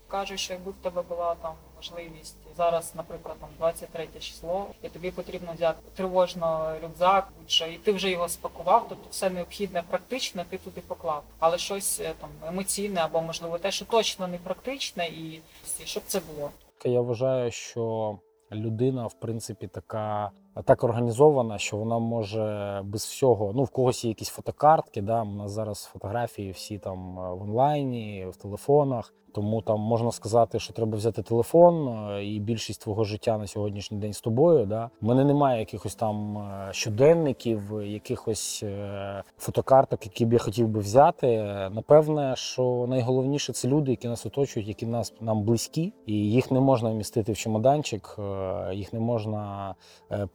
Кажуть, 0.07 0.39
що 0.39 0.53
якби 0.53 0.71
в 0.71 0.75
тебе 0.75 1.01
була 1.01 1.35
там 1.35 1.53
можливість 1.75 2.37
зараз, 2.57 2.93
наприклад, 2.95 3.37
там 3.39 3.49
23 3.57 4.07
число, 4.19 4.67
і 4.83 4.89
тобі 4.89 5.11
потрібно 5.11 5.53
взяти 5.53 5.77
тривожно 5.95 6.75
рюкзак, 6.83 7.27
будь-що, 7.39 7.65
і 7.65 7.77
ти 7.77 7.91
вже 7.91 8.09
його 8.09 8.29
спакував, 8.29 8.85
тобто 8.89 9.07
все 9.09 9.29
необхідне, 9.29 9.83
практичне, 9.89 10.45
ти 10.49 10.57
туди 10.57 10.81
поклав. 10.87 11.23
Але 11.39 11.57
щось 11.57 11.99
е, 11.99 12.13
там 12.21 12.29
емоційне 12.47 13.01
або 13.01 13.21
можливо 13.21 13.57
те, 13.57 13.71
що 13.71 13.85
точно 13.85 14.27
не 14.27 14.37
практичне, 14.37 15.07
і 15.07 15.41
щоб 15.85 16.03
це 16.05 16.21
було. 16.33 16.51
Я 16.85 17.01
вважаю, 17.01 17.51
що 17.51 18.19
людина, 18.51 19.07
в 19.07 19.13
принципі, 19.13 19.67
така 19.67 20.31
так 20.65 20.83
організована, 20.83 21.57
що 21.57 21.77
вона 21.77 21.99
може 21.99 22.81
без 22.85 23.03
всього. 23.03 23.51
Ну, 23.55 23.63
в 23.63 23.69
когось 23.69 24.05
є 24.05 24.09
якісь 24.09 24.29
фотокартки. 24.29 25.01
Да? 25.01 25.21
У 25.21 25.25
нас 25.25 25.51
зараз 25.51 25.83
фотографії 25.83 26.51
всі 26.51 26.77
там 26.77 27.15
в 27.15 27.41
онлайні, 27.41 28.27
в 28.29 28.35
телефонах. 28.35 29.13
Тому 29.33 29.61
там 29.61 29.79
можна 29.79 30.11
сказати, 30.11 30.59
що 30.59 30.73
треба 30.73 30.97
взяти 30.97 31.21
телефон, 31.21 31.87
е, 31.87 32.25
і 32.25 32.39
більшість 32.39 32.81
твого 32.81 33.03
життя 33.03 33.37
на 33.37 33.47
сьогоднішній 33.47 33.97
день 33.97 34.13
з 34.13 34.21
тобою. 34.21 34.65
Да? 34.65 34.89
У 35.01 35.05
мене 35.05 35.25
немає 35.25 35.59
якихось 35.59 35.95
там 35.95 36.37
е, 36.37 36.67
щоденників, 36.71 37.81
якихось 37.83 38.63
е, 38.63 39.23
фотокарток, 39.37 40.05
які 40.05 40.25
б 40.25 40.33
я 40.33 40.39
хотів 40.39 40.67
би 40.67 40.79
взяти. 40.79 41.27
Напевне, 41.71 42.33
що 42.35 42.85
найголовніше 42.89 43.53
це 43.53 43.67
люди, 43.67 43.91
які 43.91 44.07
нас 44.07 44.25
оточують, 44.25 44.67
які 44.67 44.85
нас 44.85 45.13
нам 45.21 45.43
близькі, 45.43 45.93
і 46.05 46.13
їх 46.13 46.51
не 46.51 46.59
можна 46.59 46.89
вмістити 46.89 47.31
в 47.31 47.37
чемоданчик, 47.37 48.17
їх 48.73 48.93
не 48.93 48.99
можна 48.99 49.75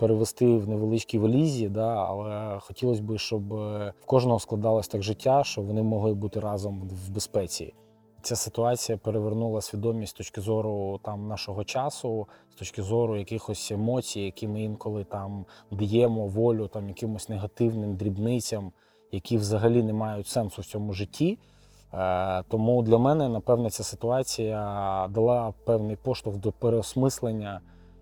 перевести 0.04 0.56
в 0.56 0.68
невеличкій 0.68 1.18
валізі. 1.18 1.68
Да? 1.68 1.94
Але 1.94 2.58
хотілося 2.60 3.02
б, 3.02 3.18
щоб 3.18 3.48
в 3.48 3.92
кожного 4.06 4.38
складалось 4.38 4.88
так 4.88 5.02
життя, 5.02 5.44
що 5.44 5.62
вони 5.62 5.82
могли 5.82 6.14
бути 6.14 6.40
разом 6.40 6.90
в 7.06 7.10
безпеці. 7.10 7.74
Ця 8.22 8.36
ситуація 8.36 8.98
перевернула 8.98 9.60
свідомість 9.60 10.10
з 10.10 10.16
точки 10.16 10.40
зору 10.40 11.00
там 11.02 11.28
нашого 11.28 11.64
часу, 11.64 12.26
з 12.52 12.54
точки 12.54 12.82
зору 12.82 13.16
якихось 13.16 13.70
емоцій, 13.70 14.20
які 14.20 14.48
ми 14.48 14.62
інколи 14.62 15.04
там 15.04 15.44
даємо 15.70 16.26
волю 16.26 16.68
там 16.68 16.88
якимось 16.88 17.28
негативним 17.28 17.96
дрібницям, 17.96 18.72
які 19.12 19.38
взагалі 19.38 19.82
не 19.82 19.92
мають 19.92 20.26
сенсу 20.26 20.62
в 20.62 20.64
цьому 20.64 20.92
житті. 20.92 21.38
Е, 21.94 22.42
тому 22.48 22.82
для 22.82 22.98
мене, 22.98 23.28
напевне, 23.28 23.70
ця 23.70 23.84
ситуація 23.84 24.58
дала 25.10 25.54
певний 25.64 25.96
поштовх 25.96 26.36
до 26.36 26.52
переосмислення, 26.52 27.60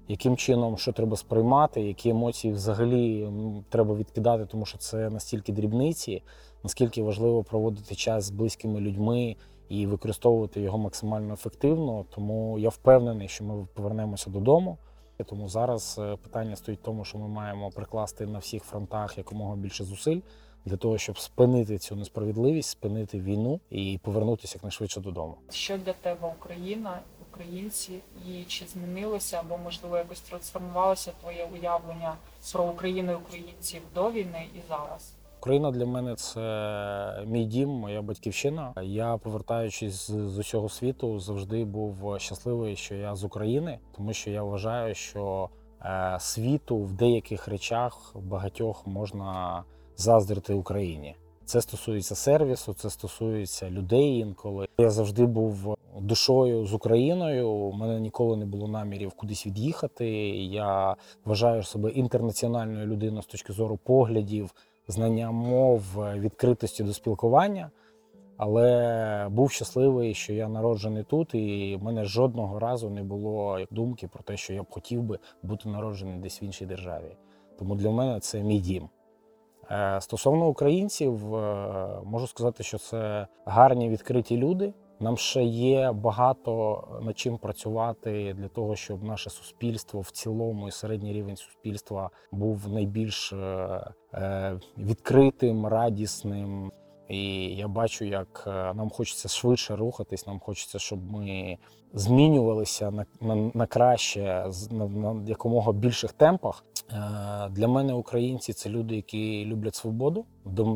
яким 0.09 0.37
чином 0.37 0.79
що 0.79 0.93
треба 0.93 1.17
сприймати, 1.17 1.81
які 1.81 2.11
емоції 2.11 2.55
взагалі 2.55 3.29
треба 3.69 3.95
відкидати, 3.95 4.47
тому 4.47 4.67
що 4.67 4.79
це 4.79 5.11
настільки 5.11 5.53
дрібниці, 5.53 6.23
наскільки 6.63 7.03
важливо 7.03 7.45
проводити 7.45 7.95
час 7.95 8.25
з 8.25 8.31
близькими 8.31 8.81
людьми 8.81 9.37
і 9.69 9.87
використовувати 9.87 10.61
його 10.61 10.79
максимально 10.79 11.35
ефективно. 11.35 12.05
Тому 12.15 12.59
я 12.59 12.69
впевнений, 12.69 13.29
що 13.29 13.45
ми 13.45 13.67
повернемося 13.75 14.31
додому. 14.31 14.79
Тому 15.27 15.49
зараз 15.49 16.01
е, 16.03 16.17
питання 16.17 16.57
стоїть 16.57 16.81
в 16.81 16.85
тому, 16.85 17.05
що 17.05 17.19
ми 17.19 17.29
маємо 17.29 17.71
прикласти 17.71 18.27
на 18.27 18.39
всіх 18.39 18.63
фронтах 18.63 19.19
якомога 19.19 19.57
більше 19.57 19.85
зусиль 19.85 20.21
для 20.65 20.77
того, 20.77 20.99
щоб 20.99 21.19
спинити 21.19 21.79
цю 21.79 21.97
несправедливість, 21.97 22.71
спинити 22.71 23.21
війну 23.21 23.61
і 23.71 23.99
повернутися 24.03 24.57
якнайшвидше 24.57 25.01
додому. 25.01 25.35
Що 25.51 25.79
для 25.79 25.93
тебе 25.93 26.35
Україна, 26.41 27.01
українці, 27.33 27.93
і 28.29 28.45
чи 28.45 28.67
змінилося 28.67 29.41
або 29.41 29.59
можливо 29.59 29.97
якось 29.97 30.21
трансформувалося 30.21 31.13
твоє 31.21 31.49
уявлення 31.55 32.15
про 32.53 32.65
Україну 32.65 33.13
і 33.13 33.15
українців 33.15 33.83
до 33.95 34.11
війни 34.11 34.47
і 34.55 34.59
зараз? 34.69 35.15
Україна 35.41 35.71
для 35.71 35.87
мене 35.87 36.15
це 36.15 37.25
мій 37.27 37.45
дім, 37.45 37.69
моя 37.69 38.03
батьківщина. 38.03 38.73
Я, 38.83 39.17
повертаючись 39.17 40.11
з 40.11 40.39
усього 40.39 40.69
світу, 40.69 41.21
завжди 41.21 41.65
був 41.65 42.17
щасливий, 42.19 42.77
що 42.77 42.95
я 42.95 43.15
з 43.15 43.25
України, 43.25 43.79
тому 43.97 44.13
що 44.13 44.31
я 44.31 44.43
вважаю, 44.43 44.95
що 44.95 45.49
е, 45.85 46.17
світу 46.21 46.79
в 46.79 46.93
деяких 46.93 47.49
речах 47.49 48.17
багатьох 48.17 48.87
можна 48.87 49.63
заздрити 49.97 50.55
Україні. 50.55 51.17
Це 51.53 51.61
стосується 51.61 52.15
сервісу, 52.15 52.75
це 52.75 52.91
стосується 52.91 53.71
людей 53.71 54.19
інколи. 54.19 54.69
Я 54.79 54.91
завжди 54.91 55.27
був 55.27 55.77
душою 56.01 56.67
з 56.67 56.75
Україною. 56.75 57.51
У 57.51 57.73
мене 57.73 58.01
ніколи 58.01 58.37
не 58.37 58.47
було 58.47 58.69
намірів 58.69 59.13
кудись 59.13 59.47
від'їхати. 59.47 60.09
Я 60.37 60.97
вважаю 61.25 61.63
себе 61.63 61.91
інтернаціональною 61.91 62.87
людиною 62.87 63.23
з 63.23 63.27
точки 63.27 63.53
зору 63.53 63.79
поглядів 63.85 64.55
знання 64.89 65.31
мов, 65.31 65.83
відкритості 66.17 66.85
до 66.85 66.93
спілкування. 66.93 67.71
Але 68.37 69.29
був 69.31 69.51
щасливий, 69.51 70.15
що 70.15 70.33
я 70.33 70.49
народжений 70.49 71.05
тут, 71.05 71.35
і 71.35 71.77
в 71.81 71.85
мене 71.85 72.05
жодного 72.05 72.59
разу 72.59 72.91
не 72.91 73.03
було 73.03 73.59
думки 73.71 74.09
про 74.09 74.23
те, 74.23 74.37
що 74.37 74.53
я 74.53 74.63
б 74.63 74.67
хотів 74.71 75.03
би 75.03 75.19
бути 75.43 75.69
народжений 75.69 76.19
десь 76.19 76.43
в 76.43 76.45
іншій 76.45 76.67
державі. 76.67 77.17
Тому 77.59 77.75
для 77.75 77.91
мене 77.91 78.21
це 78.21 78.43
мій 78.43 78.59
дім. 78.59 78.89
Е, 79.71 80.01
стосовно 80.01 80.49
українців, 80.49 81.35
е, 81.35 82.01
можу 82.05 82.27
сказати, 82.27 82.63
що 82.63 82.79
це 82.79 83.27
гарні 83.45 83.89
відкриті 83.89 84.37
люди. 84.37 84.73
Нам 85.01 85.17
ще 85.17 85.43
є 85.45 85.93
багато 85.93 86.85
над 87.03 87.19
чим 87.19 87.39
працювати 87.39 88.35
для 88.39 88.49
того, 88.49 88.77
щоб 88.77 89.05
наше 89.05 89.31
суспільство 89.31 90.01
в 90.01 90.11
цілому 90.11 90.69
і 90.69 90.71
середній 90.71 91.13
рівень 91.13 91.37
суспільства 91.37 92.11
був 92.33 92.69
найбільш 92.69 93.33
е, 93.33 94.61
відкритим, 94.79 95.67
радісним. 95.67 96.73
І 97.13 97.57
я 97.57 97.69
бачу, 97.69 98.05
як 98.05 98.45
е, 98.47 98.51
нам 98.51 98.91
хочеться 98.91 99.29
швидше 99.29 99.77
рухатись. 99.77 100.27
Нам 100.27 100.41
хочеться, 100.41 100.79
щоб 100.79 101.13
ми 101.13 101.59
змінювалися 101.95 102.91
на 102.91 103.07
на, 103.21 103.51
на 103.55 103.67
краще 103.67 104.51
на, 104.71 104.87
на 104.87 105.29
якомога 105.29 105.73
більших 105.73 106.13
темпах. 106.13 106.65
Е, 106.91 107.49
для 107.51 107.69
мене 107.69 107.93
українці 107.93 108.53
це 108.53 108.71
люди, 108.71 108.97
які 108.97 109.45
люблять 109.45 109.75
свободу. 109.75 110.25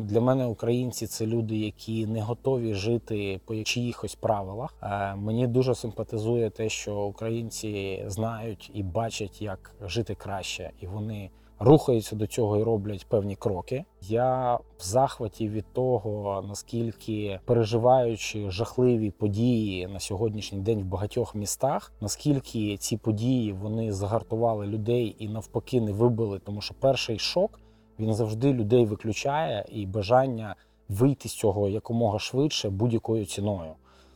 Для 0.03 0.21
мене 0.21 0.45
українці 0.45 1.07
це 1.07 1.25
люди, 1.25 1.57
які 1.57 2.05
не 2.07 2.21
готові 2.21 2.73
жити 2.73 3.39
по 3.45 3.63
чиїхось 3.63 4.15
правилах. 4.15 4.75
Е, 4.83 5.15
мені 5.15 5.47
дуже 5.47 5.75
симпатизує 5.75 6.49
те, 6.49 6.69
що 6.69 6.99
українці 7.01 8.03
знають 8.07 8.71
і 8.73 8.83
бачать, 8.83 9.41
як 9.41 9.75
жити 9.81 10.15
краще, 10.15 10.71
і 10.81 10.87
вони 10.87 11.29
рухаються 11.59 12.15
до 12.15 12.27
цього 12.27 12.57
і 12.57 12.63
роблять 12.63 13.05
певні 13.09 13.35
кроки. 13.35 13.85
Я 14.01 14.55
в 14.55 14.83
захваті 14.83 15.49
від 15.49 15.65
того, 15.73 16.43
наскільки 16.47 17.39
переживаючи 17.45 18.51
жахливі 18.51 19.11
події 19.11 19.87
на 19.87 19.99
сьогоднішній 19.99 20.59
день 20.59 20.79
в 20.79 20.85
багатьох 20.85 21.35
містах, 21.35 21.93
наскільки 22.01 22.77
ці 22.77 22.97
події 22.97 23.53
вони 23.53 23.93
загартували 23.93 24.67
людей 24.67 25.15
і 25.19 25.29
навпаки 25.29 25.81
не 25.81 25.91
вибили, 25.91 26.39
тому 26.39 26.61
що 26.61 26.73
перший 26.79 27.19
шок 27.19 27.59
він 27.99 28.13
завжди 28.13 28.53
людей 28.53 28.85
виключає 28.85 29.65
і 29.69 29.85
бажання 29.85 30.55
вийти 30.89 31.29
з 31.29 31.33
цього 31.33 31.69
якомога 31.69 32.19
швидше 32.19 32.69
будь-якою 32.69 33.25
ціною. 33.25 33.73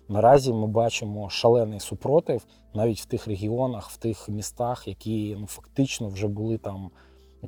Наразі 0.10 0.54
ми 0.54 0.68
бачимо 0.68 1.30
шалений 1.30 1.80
супротив 1.80 2.46
навіть 2.74 3.02
в 3.02 3.06
тих 3.06 3.28
регіонах, 3.28 3.90
в 3.90 3.98
тих 3.98 4.30
містах, 4.30 4.88
які 4.88 5.38
ну 5.40 5.48
фактично 5.48 6.08
вже 6.08 6.28
були 6.28 6.58
там 6.58 6.92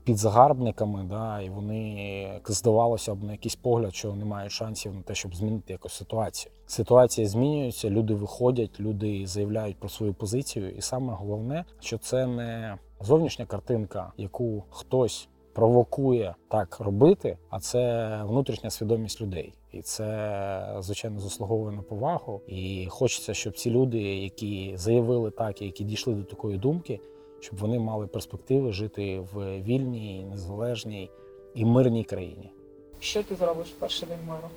під 0.03 0.17
загарбниками, 0.17 1.03
да, 1.03 1.41
і 1.41 1.50
вони 1.50 2.41
здавалося 2.45 3.15
б 3.15 3.23
на 3.23 3.31
якийсь 3.31 3.55
погляд, 3.55 3.95
що 3.95 4.15
не 4.15 4.25
мають 4.25 4.51
шансів 4.51 4.95
на 4.95 5.01
те, 5.01 5.15
щоб 5.15 5.35
змінити 5.35 5.73
якусь 5.73 5.93
ситуацію. 5.93 6.51
Ситуація 6.65 7.27
змінюється, 7.27 7.89
люди 7.89 8.13
виходять, 8.13 8.79
люди 8.79 9.27
заявляють 9.27 9.79
про 9.79 9.89
свою 9.89 10.13
позицію, 10.13 10.69
і 10.69 10.81
саме 10.81 11.13
головне, 11.13 11.65
що 11.79 11.97
це 11.97 12.27
не 12.27 12.77
зовнішня 13.01 13.45
картинка, 13.45 14.12
яку 14.17 14.63
хтось 14.69 15.29
провокує 15.53 16.35
так 16.47 16.79
робити, 16.79 17.38
а 17.50 17.59
це 17.59 18.09
внутрішня 18.23 18.69
свідомість 18.69 19.21
людей. 19.21 19.53
І 19.71 19.81
це 19.81 20.75
звичайно 20.79 21.19
заслуговує 21.19 21.75
на 21.75 21.81
повагу. 21.81 22.41
І 22.47 22.88
хочеться, 22.89 23.33
щоб 23.33 23.57
ці 23.57 23.69
люди, 23.69 24.00
які 24.00 24.73
заявили 24.75 25.31
так, 25.31 25.62
і 25.62 25.65
які 25.65 25.83
дійшли 25.83 26.13
до 26.13 26.23
такої 26.23 26.57
думки, 26.57 27.00
щоб 27.43 27.59
вони 27.59 27.79
мали 27.79 28.07
перспективи 28.07 28.71
жити 28.71 29.19
в 29.33 29.62
вільній, 29.62 30.25
незалежній 30.29 31.09
і 31.53 31.65
мирній 31.65 32.03
країні. 32.03 32.51
Що 33.00 33.23
ти 33.23 33.35
зробиш 33.35 33.67
в 33.67 33.75
перший 33.75 34.07
день 34.07 34.17
миру? 34.27 34.47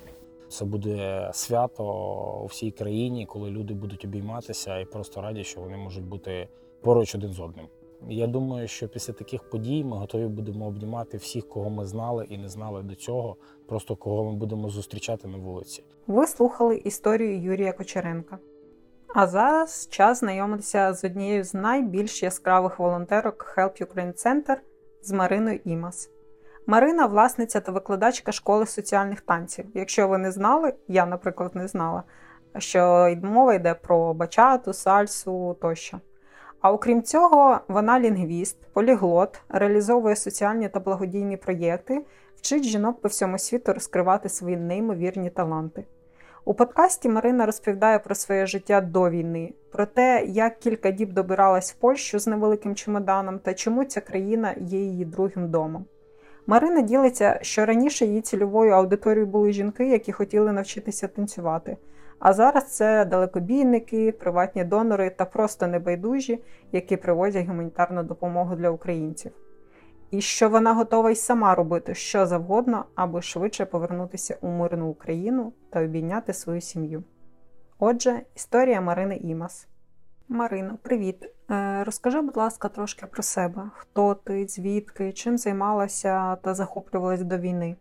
Це 0.49 0.65
буде 0.65 1.29
свято 1.33 1.83
у 2.43 2.45
всій 2.45 2.71
країні, 2.71 3.25
коли 3.25 3.49
люди 3.49 3.73
будуть 3.73 4.05
обійматися 4.05 4.79
і 4.79 4.85
просто 4.85 5.21
раді, 5.21 5.43
що 5.43 5.61
вони 5.61 5.77
можуть 5.77 6.03
бути 6.03 6.47
поруч 6.81 7.15
один 7.15 7.33
з 7.33 7.39
одним. 7.39 7.65
Я 8.09 8.27
думаю, 8.27 8.67
що 8.67 8.87
після 8.87 9.13
таких 9.13 9.49
подій 9.49 9.83
ми 9.83 9.97
готові 9.97 10.27
будемо 10.27 10.67
обнімати 10.67 11.17
всіх, 11.17 11.49
кого 11.49 11.69
ми 11.69 11.85
знали 11.85 12.25
і 12.29 12.37
не 12.37 12.49
знали 12.49 12.83
до 12.83 12.95
цього, 12.95 13.35
просто 13.65 13.95
кого 13.95 14.23
ми 14.23 14.37
будемо 14.37 14.69
зустрічати 14.69 15.27
на 15.27 15.37
вулиці. 15.37 15.83
Ви 16.07 16.27
слухали 16.27 16.77
історію 16.77 17.41
Юрія 17.41 17.73
Кочеренка. 17.73 18.39
А 19.15 19.27
зараз 19.27 19.87
час 19.91 20.19
знайомитися 20.19 20.93
з 20.93 21.03
однією 21.03 21.43
з 21.43 21.53
найбільш 21.53 22.23
яскравих 22.23 22.79
волонтерок 22.79 23.53
Help 23.57 23.85
Ukraine 23.85 24.25
Center 24.25 24.55
з 25.01 25.11
Мариною 25.11 25.59
Імас. 25.63 26.09
Марина 26.67 27.05
власниця 27.05 27.59
та 27.59 27.71
викладачка 27.71 28.31
школи 28.31 28.65
соціальних 28.65 29.21
танців. 29.21 29.65
Якщо 29.73 30.07
ви 30.07 30.17
не 30.17 30.31
знали, 30.31 30.73
я, 30.87 31.05
наприклад, 31.05 31.55
не 31.55 31.67
знала, 31.67 32.03
що 32.57 33.13
мова 33.23 33.53
йде 33.53 33.73
про 33.73 34.13
бачату, 34.13 34.73
сальсу 34.73 35.57
тощо. 35.61 35.99
А 36.61 36.71
окрім 36.71 37.03
цього, 37.03 37.59
вона 37.67 37.99
лінгвіст, 37.99 38.57
поліглот, 38.73 39.41
реалізовує 39.49 40.15
соціальні 40.15 40.69
та 40.69 40.79
благодійні 40.79 41.37
проєкти, 41.37 42.05
вчить 42.35 42.63
жінок 42.63 43.01
по 43.01 43.07
всьому 43.07 43.39
світу 43.39 43.73
розкривати 43.73 44.29
свої 44.29 44.57
неймовірні 44.57 45.29
таланти. 45.29 45.85
У 46.47 46.53
подкасті 46.53 47.09
Марина 47.09 47.45
розповідає 47.45 47.99
про 47.99 48.15
своє 48.15 48.45
життя 48.45 48.81
до 48.81 49.09
війни, 49.09 49.53
про 49.71 49.85
те, 49.85 50.25
як 50.27 50.59
кілька 50.59 50.91
діб 50.91 51.13
добиралась 51.13 51.71
в 51.71 51.75
Польщу 51.75 52.19
з 52.19 52.27
невеликим 52.27 52.75
чемоданом 52.75 53.39
та 53.39 53.53
чому 53.53 53.85
ця 53.85 54.01
країна 54.01 54.55
є 54.57 54.79
її 54.79 55.05
другим 55.05 55.49
домом. 55.49 55.85
Марина 56.45 56.81
ділиться, 56.81 57.39
що 57.41 57.65
раніше 57.65 58.05
її 58.05 58.21
цільовою 58.21 58.71
аудиторією 58.71 59.31
були 59.31 59.51
жінки, 59.51 59.89
які 59.89 60.11
хотіли 60.11 60.51
навчитися 60.51 61.07
танцювати. 61.07 61.77
А 62.19 62.33
зараз 62.33 62.75
це 62.75 63.05
далекобійники, 63.05 64.11
приватні 64.11 64.63
донори 64.63 65.09
та 65.09 65.25
просто 65.25 65.67
небайдужі, 65.67 66.43
які 66.71 66.97
привозять 66.97 67.47
гуманітарну 67.47 68.03
допомогу 68.03 68.55
для 68.55 68.69
українців. 68.69 69.31
І 70.11 70.21
що 70.21 70.49
вона 70.49 70.73
готова 70.73 71.11
й 71.11 71.15
сама 71.15 71.55
робити 71.55 71.95
що 71.95 72.25
завгодно, 72.25 72.85
аби 72.95 73.21
швидше 73.21 73.65
повернутися 73.65 74.37
у 74.41 74.47
мирну 74.47 74.87
Україну 74.87 75.53
та 75.69 75.83
обійняти 75.83 76.33
свою 76.33 76.61
сім'ю. 76.61 77.03
Отже, 77.79 78.21
історія 78.35 78.81
Марини 78.81 79.17
Імас. 79.17 79.67
Марино, 80.29 80.77
привіт! 80.81 81.25
Е, 81.51 81.83
розкажи, 81.83 82.21
будь 82.21 82.37
ласка, 82.37 82.69
трошки 82.69 83.05
про 83.05 83.23
себе. 83.23 83.69
Хто 83.73 84.15
ти, 84.15 84.47
звідки, 84.47 85.13
чим 85.13 85.37
займалася 85.37 86.35
та 86.35 86.53
захоплювалась 86.53 87.21
до 87.21 87.37
війни? 87.37 87.75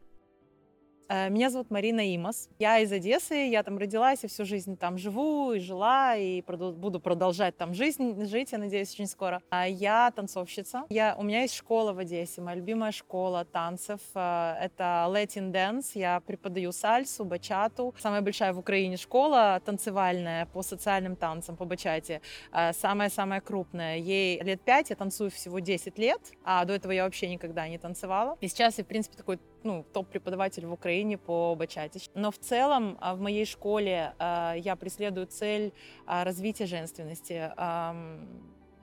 Э, 1.08 1.30
меня 1.30 1.50
зовут 1.50 1.70
Марина 1.70 2.14
Имас. 2.14 2.48
Я 2.58 2.80
из 2.80 2.90
Одессы, 2.90 3.34
я 3.34 3.62
там 3.62 3.78
родилась 3.78 4.25
и 4.25 4.26
всю 4.26 4.44
жизнь 4.44 4.76
там 4.76 4.98
живу 4.98 5.52
и 5.52 5.60
жила, 5.60 6.16
и 6.16 6.42
буду 6.42 7.00
продолжать 7.00 7.56
там 7.56 7.75
жизнь, 7.75 8.25
жить, 8.26 8.52
я 8.52 8.58
надеюсь, 8.58 8.92
очень 8.92 9.06
скоро. 9.06 9.40
А 9.50 9.68
я 9.68 10.10
танцовщица. 10.10 10.84
Я, 10.88 11.14
у 11.16 11.22
меня 11.22 11.42
есть 11.42 11.54
школа 11.54 11.92
в 11.92 11.98
Одессе, 11.98 12.40
моя 12.40 12.56
любимая 12.56 12.92
школа 12.92 13.44
танцев. 13.44 14.00
Э, 14.14 14.54
это 14.60 15.06
Latin 15.08 15.52
Dance. 15.52 15.92
Я 15.94 16.20
преподаю 16.20 16.72
сальсу, 16.72 17.25
бачату. 17.25 17.94
Самая 17.98 18.20
большая 18.20 18.52
в 18.52 18.58
Украине 18.58 18.96
школа 18.96 19.60
танцевальная 19.64 20.46
по 20.46 20.62
социальным 20.62 21.14
танцам, 21.14 21.56
по 21.56 21.64
бачате. 21.64 22.20
Э, 22.52 22.72
самая-самая 22.72 23.40
крупная. 23.40 23.98
Ей 23.98 24.42
лет 24.42 24.60
пять, 24.60 24.90
я 24.90 24.96
танцую 24.96 25.30
всего 25.30 25.60
10 25.60 25.98
лет, 25.98 26.20
а 26.44 26.64
до 26.64 26.75
этого 26.75 26.92
я 26.92 27.04
вообще 27.04 27.28
никогда 27.28 27.68
не 27.68 27.78
танцевала. 27.78 28.36
И 28.40 28.48
сейчас 28.48 28.78
я, 28.78 28.84
в 28.84 28.88
принципе, 28.88 29.16
такой 29.16 29.38
ну, 29.65 29.86
топ-преподаватель 29.93 30.65
в 30.65 30.74
Украине 30.74 31.17
по 31.17 31.55
бачате. 31.55 32.00
Но 32.15 32.31
в 32.31 32.38
целом 32.38 32.98
а, 33.00 33.15
в 33.15 33.21
моей 33.21 33.45
школе 33.45 34.13
а, 34.17 34.55
я 34.55 34.75
преследую 34.75 35.27
цель 35.27 35.74
а, 36.05 36.24
развития 36.24 36.65
женственности 36.65 37.51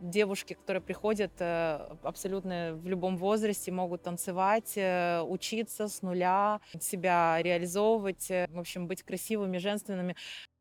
девушки, 0.00 0.54
которые 0.54 0.82
приходят 0.82 1.32
э, 1.40 1.96
абсолютно 2.02 2.74
в 2.74 2.86
любом 2.86 3.16
возрасте, 3.16 3.72
могут 3.72 4.02
танцевать, 4.02 4.74
э, 4.76 5.20
учиться 5.22 5.88
с 5.88 6.02
нуля, 6.02 6.60
себя 6.80 7.38
реализовывать, 7.42 8.30
э, 8.30 8.46
в 8.50 8.58
общем, 8.58 8.86
быть 8.86 9.02
красивыми, 9.02 9.58
женственными. 9.58 10.16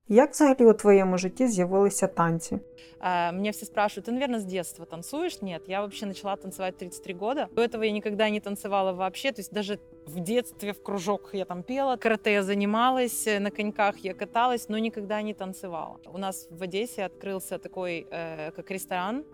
Як 0.10 0.32
взагалі 0.32 0.66
у 0.66 0.74
твоєму 0.74 1.18
житті 1.18 1.48
з'явилися 1.48 2.08
танці? 2.08 2.60
А, 3.00 3.32
меня 3.32 3.51
все 3.51 3.66
спрашивают, 3.66 4.08
ты, 4.08 4.12
наверное, 4.12 4.39
с 4.39 4.46
детства 4.46 4.86
танцуешь? 4.86 5.42
Нет, 5.42 5.63
я 5.68 5.82
вообще 5.82 6.06
начала 6.06 6.36
танцевать 6.36 6.77
33 6.77 7.13
года. 7.13 7.48
До 7.51 7.62
этого 7.62 7.84
я 7.84 7.92
никогда 7.92 8.30
не 8.30 8.39
танцевала 8.39 8.94
вообще, 8.94 9.32
то 9.32 9.42
есть 9.42 9.54
даже 9.54 9.80
в 10.06 10.20
детстве 10.20 10.72
в 10.72 10.82
кружок 10.82 11.30
я 11.34 11.46
там 11.46 11.63
пела, 11.63 11.98
карате 11.98 12.32
я 12.34 12.44
занималась, 12.44 13.27
на 13.39 13.51
коньках 13.51 13.98
я 13.98 14.13
каталась, 14.13 14.70
но 14.70 14.80
никогда 14.80 15.22
не 15.22 15.34
танцевала. 15.34 16.00
У 16.06 16.18
нас 16.18 16.48
в 16.50 16.63
Одессе 16.63 17.06
открылся 17.06 17.60
такой, 17.60 18.08
э, 18.10 18.51
как 18.51 18.72
ресторан, 18.72 19.25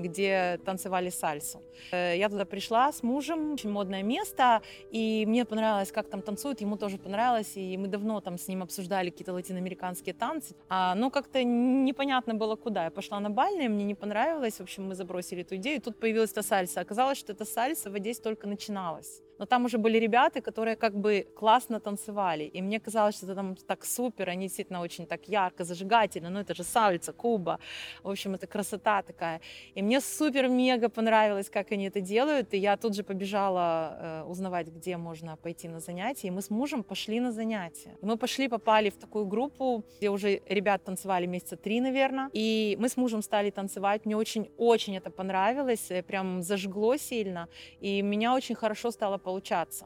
где 0.00 0.60
танцевали 0.64 1.10
сальсу. 1.10 1.62
Э, 1.92 2.16
я 2.16 2.28
туда 2.28 2.44
пришла 2.44 2.92
с 2.92 3.02
мужем, 3.02 3.52
очень 3.52 3.70
модное 3.70 4.02
место, 4.02 4.62
и 4.90 5.24
мне 5.26 5.44
понравилось, 5.44 5.92
как 5.92 6.08
там 6.08 6.22
танцуют, 6.22 6.60
ему 6.60 6.76
тоже 6.76 6.98
понравилось, 6.98 7.56
и 7.56 7.76
мы 7.76 7.88
давно 7.88 8.20
там 8.20 8.36
с 8.36 8.48
ним 8.48 8.62
обсуждали 8.62 9.10
какие-то 9.10 9.32
латиноамериканские 9.32 10.14
танцы, 10.14 10.54
а, 10.68 10.94
но 10.94 11.10
как-то 11.10 11.42
непонятно 11.44 12.34
было 12.34 12.56
куда. 12.56 12.84
Я 12.84 12.90
пошла 12.90 13.20
на 13.20 13.30
бальные, 13.30 13.68
мне 13.68 13.84
не 13.84 13.94
понравилось, 13.94 14.54
в 14.58 14.62
общем, 14.62 14.88
мы 14.88 14.94
забросили 14.94 15.42
эту 15.42 15.56
идею, 15.56 15.76
и 15.76 15.80
тут 15.80 15.98
появилась 15.98 16.32
эта 16.32 16.42
сальса. 16.42 16.80
Оказалось, 16.80 17.18
что 17.18 17.32
эта 17.32 17.44
сальса 17.44 17.90
в 17.90 17.94
Одессе 17.94 18.22
только 18.22 18.46
начиналась 18.46 19.22
Но 19.39 19.45
там 19.45 19.65
уже 19.65 19.77
были 19.77 19.97
ребята, 19.97 20.41
которые 20.41 20.75
как 20.75 20.93
бы 20.93 21.25
классно 21.35 21.79
танцевали, 21.79 22.43
и 22.43 22.61
мне 22.61 22.79
казалось, 22.79 23.15
что 23.15 23.25
это 23.25 23.35
там 23.35 23.55
так 23.55 23.85
супер, 23.85 24.29
они 24.29 24.45
действительно 24.45 24.81
очень 24.81 25.05
так 25.05 25.27
ярко, 25.27 25.63
зажигательно, 25.63 26.29
ну 26.29 26.39
это 26.39 26.53
же 26.53 26.63
сальца, 26.63 27.13
куба, 27.13 27.59
в 28.03 28.09
общем, 28.09 28.35
это 28.35 28.47
красота 28.47 29.01
такая. 29.01 29.41
И 29.75 29.81
мне 29.81 30.01
супер-мега 30.01 30.89
понравилось, 30.89 31.49
как 31.49 31.71
они 31.71 31.87
это 31.87 32.01
делают, 32.01 32.53
и 32.53 32.57
я 32.57 32.77
тут 32.77 32.95
же 32.95 33.03
побежала 33.03 33.97
э, 33.99 34.23
узнавать, 34.23 34.67
где 34.67 34.97
можно 34.97 35.37
пойти 35.37 35.69
на 35.69 35.79
занятия, 35.79 36.27
и 36.27 36.31
мы 36.31 36.41
с 36.41 36.49
мужем 36.49 36.83
пошли 36.83 37.19
на 37.19 37.31
занятия. 37.31 37.97
И 38.01 38.05
мы 38.05 38.17
пошли, 38.17 38.49
попали 38.49 38.89
в 38.89 38.97
такую 38.97 39.25
группу, 39.25 39.83
где 39.97 40.09
уже 40.09 40.41
ребят 40.49 40.83
танцевали 40.83 41.27
месяца 41.27 41.55
три, 41.55 41.81
наверное, 41.81 42.29
и 42.33 42.75
мы 42.79 42.89
с 42.89 42.97
мужем 42.97 43.21
стали 43.21 43.51
танцевать, 43.51 44.05
мне 44.05 44.17
очень-очень 44.17 44.97
это 44.97 45.09
понравилось, 45.09 45.91
э, 45.91 46.03
прям 46.03 46.41
зажгло 46.43 46.97
сильно, 46.97 47.47
и 47.79 48.01
меня 48.01 48.33
очень 48.33 48.55
хорошо 48.55 48.91
стало 48.91 49.17
получаться. 49.29 49.85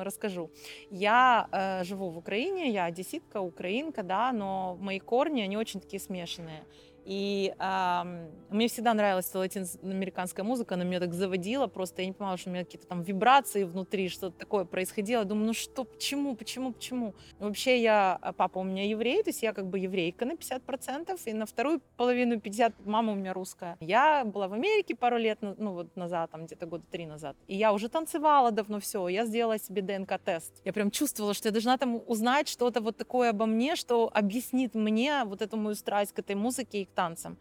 Расскажу. 0.00 0.50
Я 0.90 1.46
э, 1.52 1.84
живу 1.84 2.08
в 2.08 2.16
Украине, 2.16 2.70
я 2.70 2.86
одесситка, 2.86 3.40
украинка, 3.42 4.02
да, 4.02 4.32
но 4.32 4.78
мои 4.80 4.98
корни, 4.98 5.42
они 5.42 5.58
очень 5.58 5.80
такие 5.80 6.00
смешанные. 6.00 6.64
И 7.08 7.54
э, 7.58 8.28
мне 8.50 8.68
всегда 8.68 8.92
нравилась 8.92 9.34
латиноамериканская 9.34 10.44
музыка, 10.44 10.74
она 10.74 10.84
меня 10.84 11.00
так 11.00 11.14
заводила, 11.14 11.66
просто 11.66 12.02
я 12.02 12.08
не 12.08 12.12
понимала, 12.12 12.36
что 12.36 12.50
у 12.50 12.52
меня 12.52 12.64
какие-то 12.64 12.86
там 12.86 13.00
вибрации 13.00 13.64
внутри, 13.64 14.10
что-то 14.10 14.38
такое 14.38 14.66
происходило. 14.66 15.24
Думаю, 15.24 15.46
ну 15.46 15.52
что, 15.54 15.84
почему, 15.84 16.36
почему, 16.36 16.74
почему? 16.74 17.14
Вообще 17.38 17.80
я, 17.80 18.18
а, 18.20 18.34
папа 18.34 18.58
у 18.58 18.62
меня 18.62 18.86
еврей, 18.86 19.22
то 19.22 19.30
есть 19.30 19.42
я 19.42 19.54
как 19.54 19.68
бы 19.68 19.78
еврейка 19.78 20.26
на 20.26 20.32
50%, 20.32 21.18
и 21.24 21.32
на 21.32 21.46
вторую 21.46 21.80
половину 21.96 22.38
50 22.40 22.84
мама 22.84 23.12
у 23.12 23.16
меня 23.16 23.32
русская. 23.32 23.78
Я 23.80 24.26
была 24.26 24.46
в 24.48 24.52
Америке 24.52 24.94
пару 24.94 25.16
лет, 25.16 25.38
ну 25.40 25.72
вот 25.72 25.96
назад, 25.96 26.30
там 26.30 26.44
где-то 26.44 26.66
года 26.66 26.84
три 26.90 27.06
назад, 27.06 27.38
и 27.46 27.56
я 27.56 27.72
уже 27.72 27.88
танцевала 27.88 28.50
давно 28.50 28.80
все, 28.80 29.08
я 29.08 29.24
сделала 29.24 29.58
себе 29.58 29.80
ДНК-тест. 29.80 30.60
Я 30.62 30.74
прям 30.74 30.90
чувствовала, 30.90 31.32
что 31.32 31.48
я 31.48 31.52
должна 31.52 31.78
там 31.78 32.02
узнать 32.06 32.48
что-то 32.48 32.82
вот 32.82 32.98
такое 32.98 33.30
обо 33.30 33.46
мне, 33.46 33.76
что 33.76 34.10
объяснит 34.12 34.74
мне 34.74 35.24
вот 35.24 35.40
эту 35.40 35.56
мою 35.56 35.74
страсть 35.74 36.12
к 36.12 36.18
этой 36.18 36.36
музыке 36.36 36.82
и 36.82 36.84
к 36.84 36.97
танцам. 36.98 37.36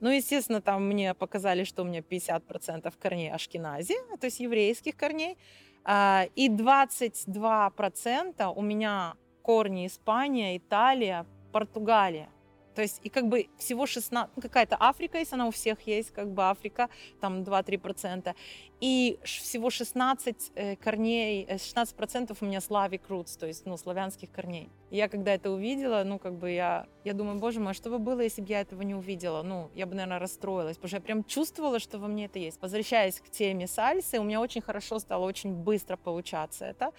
Ну, 0.00 0.10
естественно, 0.10 0.60
там 0.60 0.86
мне 0.86 1.14
показали, 1.14 1.64
что 1.64 1.82
у 1.82 1.86
меня 1.86 2.00
50% 2.00 2.92
корней 2.98 3.32
ашкенази, 3.32 3.94
то 4.20 4.26
есть 4.26 4.40
еврейских 4.40 4.96
корней, 4.96 5.38
а, 5.84 6.26
и 6.36 6.48
22% 6.48 8.52
у 8.54 8.62
меня 8.62 9.14
корни 9.42 9.86
Испания, 9.86 10.56
Италия, 10.56 11.26
Португалия. 11.52 12.28
То 12.74 12.82
есть 12.82 13.00
и 13.02 13.08
как 13.08 13.28
бы 13.28 13.48
всего 13.58 13.86
16, 13.86 14.36
ну, 14.36 14.42
какая-то 14.42 14.76
Африка, 14.78 15.18
если 15.18 15.34
она 15.34 15.46
у 15.46 15.50
всех 15.50 15.80
есть, 15.86 16.10
как 16.10 16.30
бы 16.30 16.44
Африка, 16.44 16.88
там 17.20 17.42
2-3%. 17.42 18.34
И 18.80 19.18
всего 19.24 19.68
16 19.68 20.52
э, 20.54 20.76
корней, 20.76 21.46
16% 21.46 22.30
э, 22.30 22.34
у 22.40 22.44
меня 22.46 22.58
Slavic 22.58 23.02
roots, 23.08 23.38
то 23.38 23.46
есть, 23.46 23.66
ну, 23.66 23.76
славянских 23.76 24.30
корней. 24.30 24.70
Я 24.90 25.08
когда 25.08 25.34
это 25.34 25.50
увидела, 25.50 26.02
ну, 26.04 26.18
как 26.18 26.38
бы 26.38 26.50
я, 26.50 26.86
я 27.04 27.12
думаю, 27.12 27.38
боже 27.38 27.60
мой, 27.60 27.72
а 27.72 27.74
что 27.74 27.90
бы 27.90 27.98
было, 27.98 28.20
если 28.22 28.40
бы 28.40 28.48
я 28.48 28.62
этого 28.62 28.82
не 28.82 28.94
увидела? 28.94 29.42
Ну, 29.42 29.70
я 29.74 29.86
бы, 29.86 29.94
наверное, 29.94 30.18
расстроилась, 30.18 30.76
потому 30.76 30.88
что 30.88 30.96
я 30.96 31.02
прям 31.02 31.24
чувствовала, 31.24 31.78
что 31.78 31.98
во 31.98 32.08
мне 32.08 32.24
это 32.24 32.38
есть. 32.38 32.60
Возвращаясь 32.62 33.20
к 33.20 33.28
теме 33.30 33.66
сальсы, 33.66 34.18
у 34.18 34.22
меня 34.22 34.40
очень 34.40 34.62
хорошо 34.62 34.98
стало, 34.98 35.26
очень 35.26 35.52
быстро 35.52 35.96
получаться 35.96 36.64
это. 36.64 36.92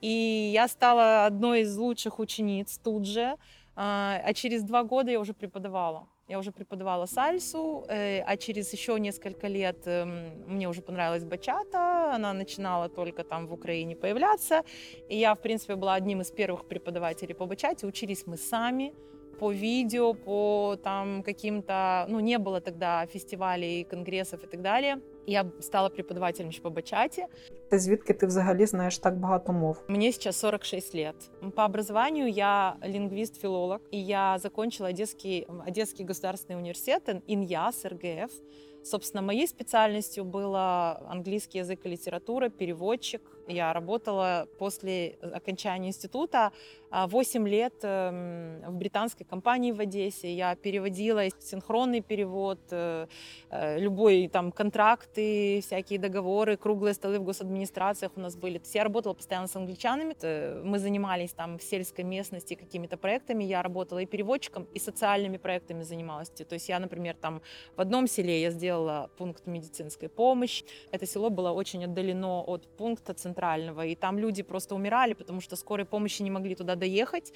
И 0.00 0.50
я 0.52 0.66
стала 0.66 1.26
одной 1.26 1.60
из 1.60 1.76
лучших 1.76 2.18
учениц 2.18 2.80
тут 2.82 3.06
же, 3.06 3.36
а, 3.77 4.21
а 4.23 4.33
через 4.33 4.63
два 4.63 4.83
года 4.83 5.11
я 5.11 5.19
уже 5.19 5.33
преподавала. 5.33 6.07
Я 6.29 6.39
уже 6.39 6.51
преподавала 6.51 7.05
сальсу, 7.05 7.83
э, 7.89 8.21
а 8.21 8.37
через 8.37 8.73
еще 8.73 8.97
несколько 8.99 9.47
лет 9.47 9.85
эм, 9.85 10.31
мне 10.47 10.69
уже 10.69 10.81
понравилась 10.81 11.25
бачата, 11.25 12.15
она 12.15 12.33
начинала 12.33 12.87
только 12.87 13.23
там 13.23 13.47
в 13.47 13.53
Украине 13.53 13.95
появляться, 13.95 14.63
и 15.09 15.17
я, 15.17 15.33
в 15.33 15.39
принципе, 15.39 15.75
была 15.75 15.95
одним 15.95 16.21
из 16.21 16.31
первых 16.31 16.65
преподавателей 16.65 17.35
по 17.35 17.45
бачате, 17.45 17.87
учились 17.87 18.25
мы 18.25 18.37
сами, 18.37 18.93
по 19.39 19.51
видео, 19.51 20.13
по 20.13 20.77
там 20.81 21.23
каким-то, 21.23 22.05
ну, 22.07 22.21
не 22.21 22.37
было 22.37 22.61
тогда 22.61 23.05
фестивалей, 23.07 23.83
конгрессов 23.83 24.43
и 24.43 24.47
так 24.47 24.61
далее. 24.61 24.99
Я 25.27 25.45
стала 25.59 25.89
преподавателем 25.89 26.51
по 26.61 26.69
бачате. 26.69 27.27
Ты 27.70 27.78
звідки 27.78 28.12
ты 28.12 28.26
взагалі 28.26 28.66
знаешь 28.66 28.98
так 28.98 29.16
багато 29.18 29.52
мов? 29.52 29.82
Мне 29.88 30.12
сейчас 30.12 30.38
46 30.38 30.94
лет. 30.94 31.14
По 31.54 31.64
образованию 31.64 32.28
я 32.28 32.76
лингвист-филолог, 32.82 33.80
и 33.90 33.98
я 33.98 34.38
закончила 34.38 34.88
Одесский, 34.88 35.46
Одесский 35.66 36.04
государственный 36.04 36.56
университет, 36.56 37.22
ИНЯС, 37.26 37.84
РГФ. 37.84 38.32
Собственно, 38.84 39.22
моей 39.22 39.46
специальностью 39.46 40.24
было 40.24 41.02
английский 41.08 41.58
язык 41.58 41.80
и 41.84 41.88
литература, 41.90 42.48
переводчик. 42.48 43.20
Я 43.48 43.72
работала 43.72 44.46
после 44.58 45.16
окончания 45.22 45.88
института 45.88 46.52
8 46.90 47.44
а, 47.44 47.48
лет 47.48 47.74
эм, 47.82 48.60
в 48.66 48.76
британской 48.76 49.24
компании 49.26 49.72
в 49.72 49.80
Одессе. 49.80 50.32
Я 50.34 50.54
переводила 50.54 51.22
синхронный 51.38 52.00
перевод, 52.00 52.58
э, 52.70 53.06
э, 53.50 53.78
любой 53.78 54.28
там 54.28 54.52
контракты, 54.52 55.60
всякие 55.62 55.98
договоры, 55.98 56.56
круглые 56.56 56.94
столы 56.94 57.18
в 57.18 57.24
госадминистрациях 57.24 58.12
у 58.16 58.20
нас 58.20 58.36
были. 58.36 58.58
То 58.58 58.64
есть 58.64 58.74
я 58.74 58.84
работала 58.84 59.14
постоянно 59.14 59.48
с 59.48 59.56
англичанами. 59.56 60.14
Мы 60.62 60.78
занимались 60.78 61.32
там 61.32 61.58
в 61.58 61.62
сельской 61.62 62.04
местности 62.04 62.54
какими-то 62.54 62.96
проектами. 62.96 63.44
Я 63.44 63.62
работала 63.62 63.98
и 63.98 64.06
переводчиком, 64.06 64.66
и 64.74 64.78
социальными 64.78 65.36
проектами 65.38 65.82
занималась. 65.82 66.30
То 66.30 66.54
есть 66.54 66.68
я, 66.68 66.78
например, 66.78 67.16
там 67.20 67.42
в 67.76 67.80
одном 67.80 68.06
селе 68.06 68.40
я 68.42 68.50
сделала 68.50 69.10
пункт 69.16 69.46
медицинской 69.46 70.08
помощи. 70.08 70.64
Это 70.90 71.06
село 71.06 71.30
было 71.30 71.50
очень 71.50 71.84
отдалено 71.84 72.42
от 72.42 72.66
пункта 72.76 73.14
центрального, 73.14 73.37
и 73.86 73.94
там 73.94 74.18
люди 74.18 74.42
просто 74.42 74.74
умирали, 74.74 75.14
потому 75.14 75.40
что 75.40 75.56
скорой 75.56 75.86
помощи 75.86 76.22
не 76.22 76.30
могли 76.30 76.54
туда 76.54 76.74
доехать, 76.74 77.32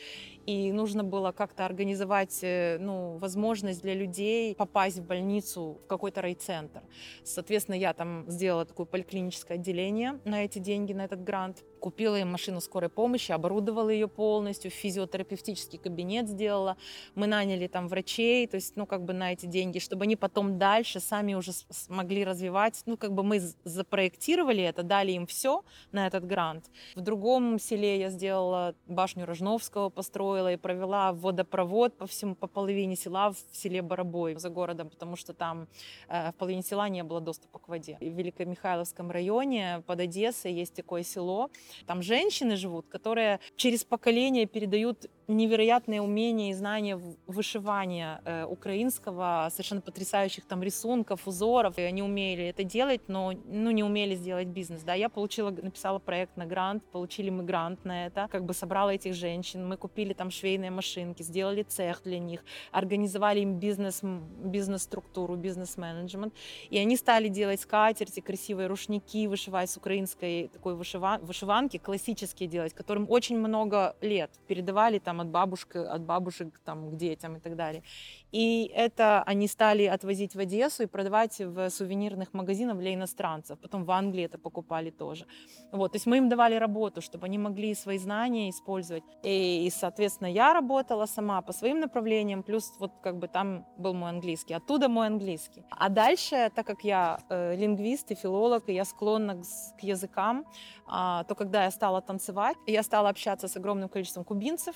и 0.46 0.72
нужно 0.72 1.04
было 1.04 1.32
как-то 1.32 1.64
организовать 1.64 2.38
э, 2.42 2.78
ну, 2.78 3.16
возможность 3.18 3.82
для 3.82 3.94
людей 3.94 4.54
попасть 4.54 4.98
в 4.98 5.06
больницу, 5.06 5.78
в 5.84 5.86
какой-то 5.86 6.22
райцентр. 6.22 6.82
Соответственно, 7.24 7.76
я 7.76 7.92
там 7.92 8.24
сделала 8.28 8.64
такое 8.64 8.86
поликлиническое 8.86 9.58
отделение 9.58 10.20
на 10.24 10.44
эти 10.44 10.58
деньги, 10.58 10.92
на 10.92 11.04
этот 11.04 11.22
грант 11.22 11.64
купила 11.82 12.16
им 12.16 12.30
машину 12.30 12.60
скорой 12.60 12.88
помощи, 12.88 13.32
оборудовала 13.32 13.90
ее 13.90 14.06
полностью, 14.06 14.70
физиотерапевтический 14.70 15.80
кабинет 15.80 16.28
сделала. 16.28 16.76
Мы 17.16 17.26
наняли 17.26 17.66
там 17.66 17.88
врачей, 17.88 18.46
то 18.46 18.54
есть, 18.54 18.76
ну, 18.76 18.86
как 18.86 19.02
бы 19.02 19.12
на 19.12 19.32
эти 19.32 19.46
деньги, 19.46 19.80
чтобы 19.80 20.04
они 20.04 20.14
потом 20.14 20.58
дальше 20.58 21.00
сами 21.00 21.34
уже 21.34 21.52
смогли 21.52 22.24
развивать. 22.24 22.82
Ну, 22.86 22.96
как 22.96 23.12
бы 23.12 23.24
мы 23.24 23.40
запроектировали 23.64 24.62
это, 24.62 24.84
дали 24.84 25.10
им 25.12 25.26
все 25.26 25.64
на 25.90 26.06
этот 26.06 26.24
грант. 26.24 26.70
В 26.94 27.00
другом 27.00 27.58
селе 27.58 27.98
я 27.98 28.10
сделала 28.10 28.74
башню 28.86 29.26
Рожновского, 29.26 29.88
построила 29.88 30.52
и 30.52 30.56
провела 30.56 31.12
водопровод 31.12 31.98
по 31.98 32.06
всему, 32.06 32.36
по 32.36 32.46
половине 32.46 32.94
села 32.94 33.32
в 33.32 33.56
селе 33.56 33.82
Боробой 33.82 34.36
за 34.36 34.50
городом, 34.50 34.88
потому 34.88 35.16
что 35.16 35.34
там 35.34 35.66
э, 36.08 36.30
в 36.30 36.34
половине 36.34 36.62
села 36.62 36.88
не 36.88 37.02
было 37.02 37.20
доступа 37.20 37.58
к 37.58 37.68
воде. 37.68 37.98
В 38.00 38.04
Великомихайловском 38.04 39.10
районе 39.10 39.82
под 39.86 39.98
Одессой 39.98 40.52
есть 40.52 40.74
такое 40.74 41.02
село, 41.02 41.50
там 41.86 42.02
женщины 42.02 42.56
живут, 42.56 42.86
которые 42.88 43.40
через 43.56 43.84
поколение 43.84 44.46
передают 44.46 45.10
невероятные 45.28 46.02
умения 46.02 46.50
и 46.50 46.54
знания 46.54 47.00
вышивания 47.26 48.20
э, 48.24 48.44
украинского, 48.44 49.48
совершенно 49.50 49.80
потрясающих 49.80 50.44
там 50.44 50.62
рисунков, 50.62 51.26
узоров. 51.26 51.78
И 51.78 51.82
они 51.82 52.02
умели 52.02 52.44
это 52.44 52.64
делать, 52.64 53.02
но 53.08 53.32
ну, 53.46 53.70
не 53.70 53.84
умели 53.84 54.14
сделать 54.14 54.48
бизнес. 54.48 54.82
Да, 54.82 54.94
я 54.94 55.08
получила, 55.08 55.50
написала 55.50 55.98
проект 55.98 56.36
на 56.36 56.46
грант, 56.46 56.82
получили 56.92 57.30
мы 57.30 57.44
грант 57.44 57.84
на 57.84 58.06
это, 58.06 58.28
как 58.30 58.44
бы 58.44 58.54
собрала 58.54 58.94
этих 58.94 59.14
женщин, 59.14 59.66
мы 59.66 59.76
купили 59.76 60.12
там 60.12 60.30
швейные 60.30 60.70
машинки, 60.70 61.22
сделали 61.22 61.62
цех 61.62 62.02
для 62.04 62.18
них, 62.18 62.44
организовали 62.72 63.40
им 63.40 63.58
бизнес, 63.58 64.00
бизнес-структуру, 64.02 65.36
бизнес-менеджмент. 65.36 66.34
И 66.70 66.78
они 66.78 66.96
стали 66.96 67.28
делать 67.28 67.60
скатерти, 67.60 68.20
красивые 68.20 68.66
рушники, 68.68 69.26
вышивать 69.26 69.70
с 69.70 69.76
украинской 69.76 70.48
такой 70.52 70.74
вышива, 70.74 71.18
вышиванки, 71.22 71.78
классические 71.78 72.48
делать, 72.48 72.74
которым 72.74 73.06
очень 73.08 73.38
много 73.38 73.96
лет. 74.00 74.30
Передавали 74.46 74.98
там 74.98 75.11
от 75.20 75.28
бабушки, 75.28 75.78
от 75.78 76.02
бабушек 76.02 76.60
там, 76.64 76.90
к 76.90 76.96
детям 76.96 77.36
и 77.36 77.40
так 77.40 77.56
далее. 77.56 77.82
И 78.31 78.71
это 78.75 79.23
они 79.23 79.47
стали 79.47 79.85
отвозить 79.85 80.35
в 80.35 80.39
Одессу 80.39 80.83
и 80.83 80.85
продавать 80.85 81.39
в 81.39 81.69
сувенирных 81.69 82.33
магазинах 82.33 82.77
для 82.77 82.93
иностранцев. 82.93 83.57
Потом 83.59 83.85
в 83.85 83.91
Англии 83.91 84.25
это 84.25 84.37
покупали 84.37 84.89
тоже. 84.89 85.25
Вот, 85.71 85.93
то 85.93 85.95
есть 85.95 86.05
мы 86.05 86.17
им 86.17 86.29
давали 86.29 86.55
работу, 86.55 87.01
чтобы 87.01 87.25
они 87.25 87.37
могли 87.37 87.73
свои 87.73 87.97
знания 87.97 88.49
использовать. 88.49 89.03
И, 89.23 89.65
и 89.65 89.69
соответственно, 89.69 90.27
я 90.27 90.53
работала 90.53 91.05
сама 91.05 91.41
по 91.41 91.53
своим 91.53 91.79
направлениям, 91.79 92.43
плюс 92.43 92.73
вот 92.79 92.91
как 93.01 93.17
бы 93.17 93.27
там 93.27 93.65
был 93.77 93.93
мой 93.93 94.09
английский. 94.09 94.53
Оттуда 94.53 94.89
мой 94.89 95.07
английский. 95.07 95.63
А 95.69 95.89
дальше, 95.89 96.51
так 96.53 96.67
как 96.67 96.83
я 96.83 97.19
э, 97.29 97.55
лингвист 97.55 98.11
и 98.11 98.15
филолог, 98.15 98.67
и 98.67 98.73
я 98.73 98.85
склонна 98.85 99.35
к, 99.35 99.79
к 99.79 99.83
языкам, 99.83 100.45
э, 100.87 101.23
то 101.27 101.35
когда 101.37 101.63
я 101.63 101.71
стала 101.71 102.01
танцевать, 102.01 102.57
я 102.65 102.83
стала 102.83 103.09
общаться 103.09 103.47
с 103.47 103.55
огромным 103.55 103.89
количеством 103.89 104.25
кубинцев, 104.25 104.75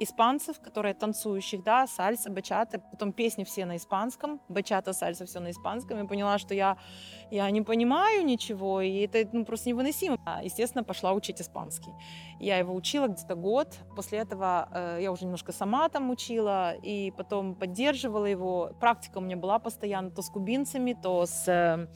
испанцев, 0.00 0.60
которые 0.60 0.94
танцующих, 0.94 1.62
да, 1.62 1.86
сальса, 1.86 2.30
бачата, 2.30 2.78
потом 2.78 3.12
песни 3.12 3.44
все 3.44 3.64
на 3.64 3.76
испанском, 3.76 4.40
бачата, 4.48 4.92
сальса, 4.92 5.24
все 5.24 5.40
на 5.40 5.50
испанском, 5.50 6.04
и 6.04 6.06
поняла, 6.06 6.38
что 6.38 6.54
я, 6.54 6.76
я 7.30 7.50
не 7.50 7.62
понимаю 7.62 8.24
ничего, 8.24 8.80
и 8.80 8.98
это 8.98 9.28
ну, 9.32 9.44
просто 9.44 9.70
невыносимо. 9.70 10.18
Естественно, 10.42 10.84
пошла 10.84 11.12
учить 11.12 11.40
испанский. 11.40 11.92
Я 12.40 12.58
его 12.58 12.74
учила 12.74 13.06
где-то 13.08 13.34
год, 13.34 13.78
после 13.94 14.18
этого 14.18 14.68
э, 14.70 14.98
я 15.02 15.12
уже 15.12 15.24
немножко 15.24 15.52
сама 15.52 15.88
там 15.88 16.10
учила, 16.10 16.74
и 16.74 17.10
потом 17.16 17.54
поддерживала 17.54 18.26
его. 18.26 18.72
Практика 18.80 19.18
у 19.18 19.22
меня 19.22 19.36
была 19.36 19.58
постоянно 19.58 20.10
то 20.10 20.20
с 20.20 20.28
кубинцами, 20.28 20.92
то 20.92 21.24
с 21.24 21.48
э, 21.48 21.56
Э, 21.56 21.86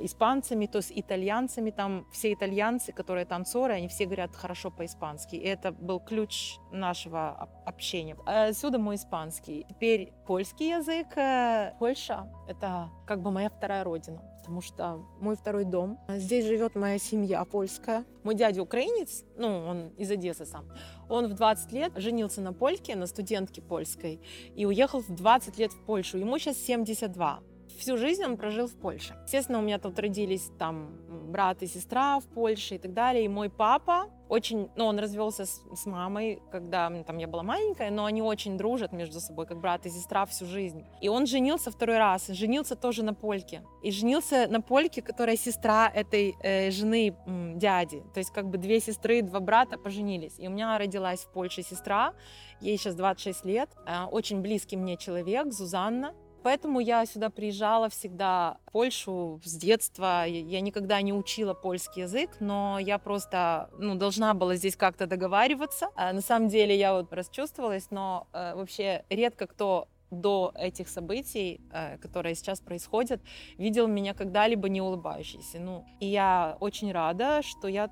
испанцами, 0.00 0.66
то 0.66 0.80
с 0.82 0.90
итальянцами. 0.90 1.70
Там 1.70 2.06
все 2.12 2.32
итальянцы, 2.32 2.92
которые 2.92 3.24
танцоры, 3.24 3.74
они 3.74 3.88
все 3.88 4.04
говорят 4.04 4.34
хорошо 4.36 4.70
по-испански. 4.70 5.36
И 5.36 5.44
это 5.44 5.72
был 5.72 6.00
ключ 6.00 6.56
нашего 6.72 7.48
общения. 7.64 8.16
Отсюда 8.26 8.78
мой 8.78 8.96
испанский. 8.96 9.64
Теперь 9.68 10.12
польский 10.26 10.70
язык. 10.70 11.16
Э, 11.16 11.74
Польша— 11.78 12.28
это 12.48 12.90
как 13.06 13.22
бы 13.22 13.30
моя 13.30 13.48
вторая 13.48 13.84
родина 13.84 14.22
потому 14.48 14.62
что 14.62 15.04
мой 15.20 15.36
второй 15.36 15.66
дом. 15.66 16.00
Здесь 16.08 16.46
живет 16.46 16.74
моя 16.74 16.98
семья 16.98 17.44
польская. 17.44 18.06
Мой 18.22 18.34
дядя 18.34 18.62
украинец, 18.62 19.22
ну, 19.36 19.46
он 19.46 19.88
из 19.98 20.10
Одессы 20.10 20.46
сам. 20.46 20.64
Он 21.10 21.26
в 21.26 21.34
20 21.34 21.70
лет 21.72 21.92
женился 21.96 22.40
на 22.40 22.54
польке, 22.54 22.96
на 22.96 23.06
студентке 23.06 23.60
польской, 23.60 24.22
и 24.54 24.64
уехал 24.64 25.00
в 25.00 25.14
20 25.14 25.58
лет 25.58 25.72
в 25.72 25.84
Польшу. 25.84 26.16
Ему 26.16 26.38
сейчас 26.38 26.56
72 26.56 27.40
всю 27.78 27.96
жизнь 27.96 28.24
он 28.24 28.36
прожил 28.36 28.66
в 28.66 28.74
Польше. 28.74 29.14
Естественно, 29.24 29.58
у 29.58 29.62
меня 29.62 29.78
тут 29.78 29.98
родились 29.98 30.50
там 30.58 30.90
брат 31.30 31.62
и 31.62 31.66
сестра 31.66 32.18
в 32.20 32.24
Польше 32.24 32.74
и 32.74 32.78
так 32.78 32.92
далее. 32.92 33.24
И 33.24 33.28
мой 33.28 33.48
папа 33.48 34.10
очень, 34.28 34.68
ну, 34.76 34.84
он 34.84 34.98
развелся 34.98 35.46
с, 35.46 35.62
с 35.74 35.86
мамой, 35.86 36.42
когда 36.50 36.90
там 37.04 37.18
я 37.18 37.26
была 37.26 37.42
маленькая, 37.42 37.90
но 37.90 38.04
они 38.04 38.20
очень 38.22 38.58
дружат 38.58 38.92
между 38.92 39.20
собой, 39.20 39.46
как 39.46 39.58
брат 39.58 39.86
и 39.86 39.90
сестра 39.90 40.26
всю 40.26 40.46
жизнь. 40.46 40.84
И 41.00 41.08
он 41.08 41.26
женился 41.26 41.70
второй 41.70 41.98
раз, 41.98 42.28
женился 42.28 42.76
тоже 42.76 43.02
на 43.02 43.14
польке. 43.14 43.62
И 43.82 43.90
женился 43.90 44.46
на 44.48 44.60
польке, 44.60 45.00
которая 45.00 45.36
сестра 45.36 45.88
этой 45.88 46.34
э, 46.42 46.70
жены 46.70 47.16
м, 47.26 47.58
дяди. 47.58 48.02
То 48.12 48.18
есть 48.18 48.30
как 48.30 48.48
бы 48.48 48.58
две 48.58 48.80
сестры, 48.80 49.22
два 49.22 49.40
брата 49.40 49.78
поженились. 49.78 50.38
И 50.38 50.46
у 50.46 50.50
меня 50.50 50.76
родилась 50.78 51.20
в 51.20 51.32
Польше 51.32 51.62
сестра, 51.62 52.12
ей 52.60 52.76
сейчас 52.76 52.94
26 52.94 53.44
лет, 53.46 53.70
э, 53.86 54.04
очень 54.10 54.42
близкий 54.42 54.76
мне 54.76 54.96
человек, 54.96 55.52
Зузанна. 55.52 56.14
Поэтому 56.48 56.80
я 56.80 57.04
сюда 57.04 57.28
приезжала 57.28 57.90
всегда 57.90 58.56
в 58.68 58.72
Польшу 58.72 59.38
с 59.44 59.54
детства. 59.54 60.24
Я 60.26 60.62
никогда 60.62 61.02
не 61.02 61.12
учила 61.12 61.52
польский 61.52 62.04
язык, 62.04 62.30
но 62.40 62.78
я 62.78 62.98
просто 62.98 63.68
ну, 63.78 63.96
должна 63.96 64.32
была 64.32 64.56
здесь 64.56 64.74
как-то 64.74 65.06
договариваться. 65.06 65.90
А 65.94 66.10
на 66.14 66.22
самом 66.22 66.48
деле 66.48 66.74
я 66.74 66.94
вот 66.94 67.12
расчувствовалась, 67.12 67.90
но 67.90 68.28
э, 68.32 68.54
вообще 68.54 69.04
редко 69.10 69.46
кто 69.46 69.88
до 70.10 70.52
этих 70.54 70.88
событий, 70.88 71.60
э, 71.70 71.98
которые 71.98 72.34
сейчас 72.34 72.60
происходят, 72.60 73.20
видел 73.58 73.86
меня 73.86 74.14
когда-либо 74.14 74.70
не 74.70 74.80
улыбающейся. 74.80 75.60
Ну, 75.60 75.84
и 76.00 76.06
я 76.06 76.56
очень 76.60 76.90
рада, 76.92 77.42
что 77.42 77.68
я 77.68 77.90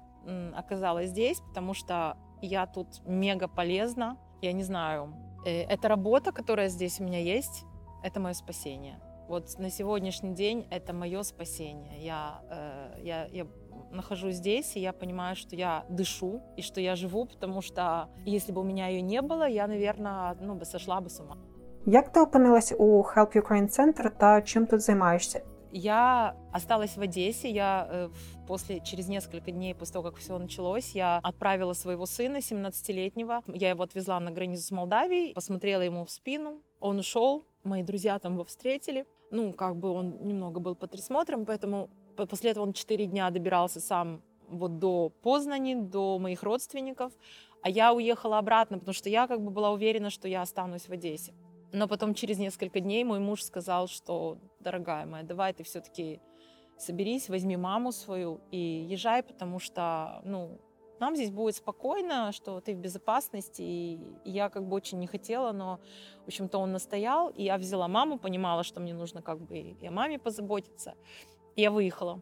оказалась 0.54 1.10
здесь, 1.10 1.40
потому 1.40 1.74
что 1.74 2.16
я 2.40 2.66
тут 2.66 3.02
мега 3.04 3.48
полезна. 3.48 4.16
Я 4.40 4.52
не 4.52 4.62
знаю, 4.62 5.14
э, 5.44 5.64
это 5.64 5.88
работа, 5.88 6.32
которая 6.32 6.68
здесь 6.68 7.00
у 7.00 7.04
меня 7.04 7.20
есть, 7.20 7.66
это 8.06 8.20
мое 8.20 8.34
спасение. 8.34 9.00
Вот 9.28 9.58
на 9.58 9.70
сегодняшний 9.70 10.34
день 10.34 10.66
это 10.70 10.92
мое 10.92 11.22
спасение. 11.24 11.98
Я, 11.98 12.40
э, 12.50 13.00
я, 13.02 13.26
я 13.32 13.46
нахожусь 13.90 14.36
здесь, 14.36 14.76
и 14.76 14.80
я 14.80 14.92
понимаю, 14.92 15.34
что 15.34 15.56
я 15.56 15.84
дышу, 15.88 16.40
и 16.56 16.62
что 16.62 16.80
я 16.80 16.94
живу, 16.94 17.26
потому 17.26 17.62
что 17.62 18.08
если 18.24 18.52
бы 18.52 18.60
у 18.60 18.64
меня 18.64 18.86
ее 18.86 19.02
не 19.02 19.22
было, 19.22 19.48
я, 19.48 19.66
наверное, 19.66 20.36
ну, 20.40 20.54
бы 20.54 20.64
сошла 20.64 21.00
бы 21.00 21.10
с 21.10 21.20
ума. 21.20 21.36
Як 21.86 22.12
ти 22.12 22.20
опинилась 22.20 22.72
у 22.78 23.02
Help 23.02 23.36
Ukraine 23.36 23.68
Center 23.68 24.10
та 24.10 24.42
чим 24.42 24.66
тут 24.66 24.80
займаєшся? 24.80 25.42
Я 25.72 26.34
осталась 26.52 26.96
в 26.96 27.02
Одессе. 27.02 27.50
Я 27.50 27.88
э, 27.90 28.10
после, 28.46 28.80
через 28.80 29.08
несколько 29.08 29.50
дней 29.50 29.74
после 29.74 29.92
того, 29.92 30.10
как 30.10 30.18
все 30.18 30.38
началось, 30.38 30.94
я 30.94 31.20
отправила 31.22 31.74
своего 31.74 32.06
сына, 32.06 32.38
17-летнего. 32.38 33.42
Я 33.46 33.70
его 33.70 33.82
отвезла 33.82 34.20
на 34.20 34.30
границу 34.30 34.62
с 34.62 34.70
Молдавией, 34.70 35.34
посмотрела 35.34 35.82
ему 35.82 36.04
в 36.04 36.10
спину. 36.10 36.62
Он 36.80 36.98
ушел, 36.98 37.44
мои 37.66 37.83
друзья 37.83 38.18
там 38.18 38.35
его 38.35 38.44
встретили. 38.44 39.07
Ну, 39.31 39.52
как 39.52 39.76
бы 39.76 39.90
он 39.90 40.26
немного 40.26 40.61
был 40.61 40.74
под 40.74 40.90
присмотром, 40.90 41.44
поэтому 41.44 41.90
после 42.16 42.52
этого 42.52 42.64
он 42.64 42.72
четыре 42.72 43.07
дня 43.07 43.31
добирался 43.31 43.81
сам 43.81 44.22
вот 44.48 44.79
до 44.79 45.11
Познани, 45.22 45.74
до 45.74 46.18
моих 46.18 46.42
родственников, 46.42 47.12
а 47.62 47.68
я 47.68 47.92
уехала 47.92 48.38
обратно, 48.38 48.79
потому 48.79 48.94
что 48.94 49.09
я 49.09 49.26
как 49.26 49.42
бы 49.42 49.50
была 49.50 49.72
уверена, 49.72 50.11
что 50.11 50.29
я 50.29 50.42
останусь 50.42 50.88
в 50.88 50.92
Одессе. 50.92 51.35
Но 51.72 51.88
потом 51.88 52.14
через 52.14 52.38
несколько 52.38 52.81
дней 52.81 53.02
мой 53.05 53.18
муж 53.18 53.42
сказал, 53.42 53.88
что, 53.88 54.38
дорогая 54.61 55.05
моя, 55.05 55.24
давай 55.24 55.52
ты 55.52 55.64
все-таки 55.64 56.20
соберись, 56.79 57.29
возьми 57.29 57.57
маму 57.57 57.90
свою 57.90 58.40
и 58.50 58.87
езжай, 58.88 59.22
потому 59.22 59.59
что, 59.59 60.20
ну, 60.24 60.61
нам 61.01 61.15
здесь 61.15 61.31
будет 61.31 61.55
спокойно, 61.55 62.31
что 62.31 62.62
ты 62.62 62.75
в 62.75 62.77
безопасности. 62.77 63.63
И 63.63 63.99
я 64.23 64.49
как 64.49 64.67
бы 64.67 64.75
очень 64.75 64.99
не 64.99 65.07
хотела, 65.07 65.51
но, 65.51 65.79
в 66.25 66.27
общем-то, 66.27 66.60
он 66.60 66.71
настоял. 66.71 67.29
И 67.29 67.43
я 67.43 67.57
взяла 67.57 67.88
маму, 67.88 68.19
понимала, 68.19 68.63
что 68.63 68.79
мне 68.79 68.93
нужно 68.93 69.23
как 69.23 69.41
бы 69.41 69.57
и 69.57 69.88
о 69.88 69.91
маме 69.91 70.19
позаботиться. 70.19 70.93
Я 71.55 71.69
выехала 71.69 72.21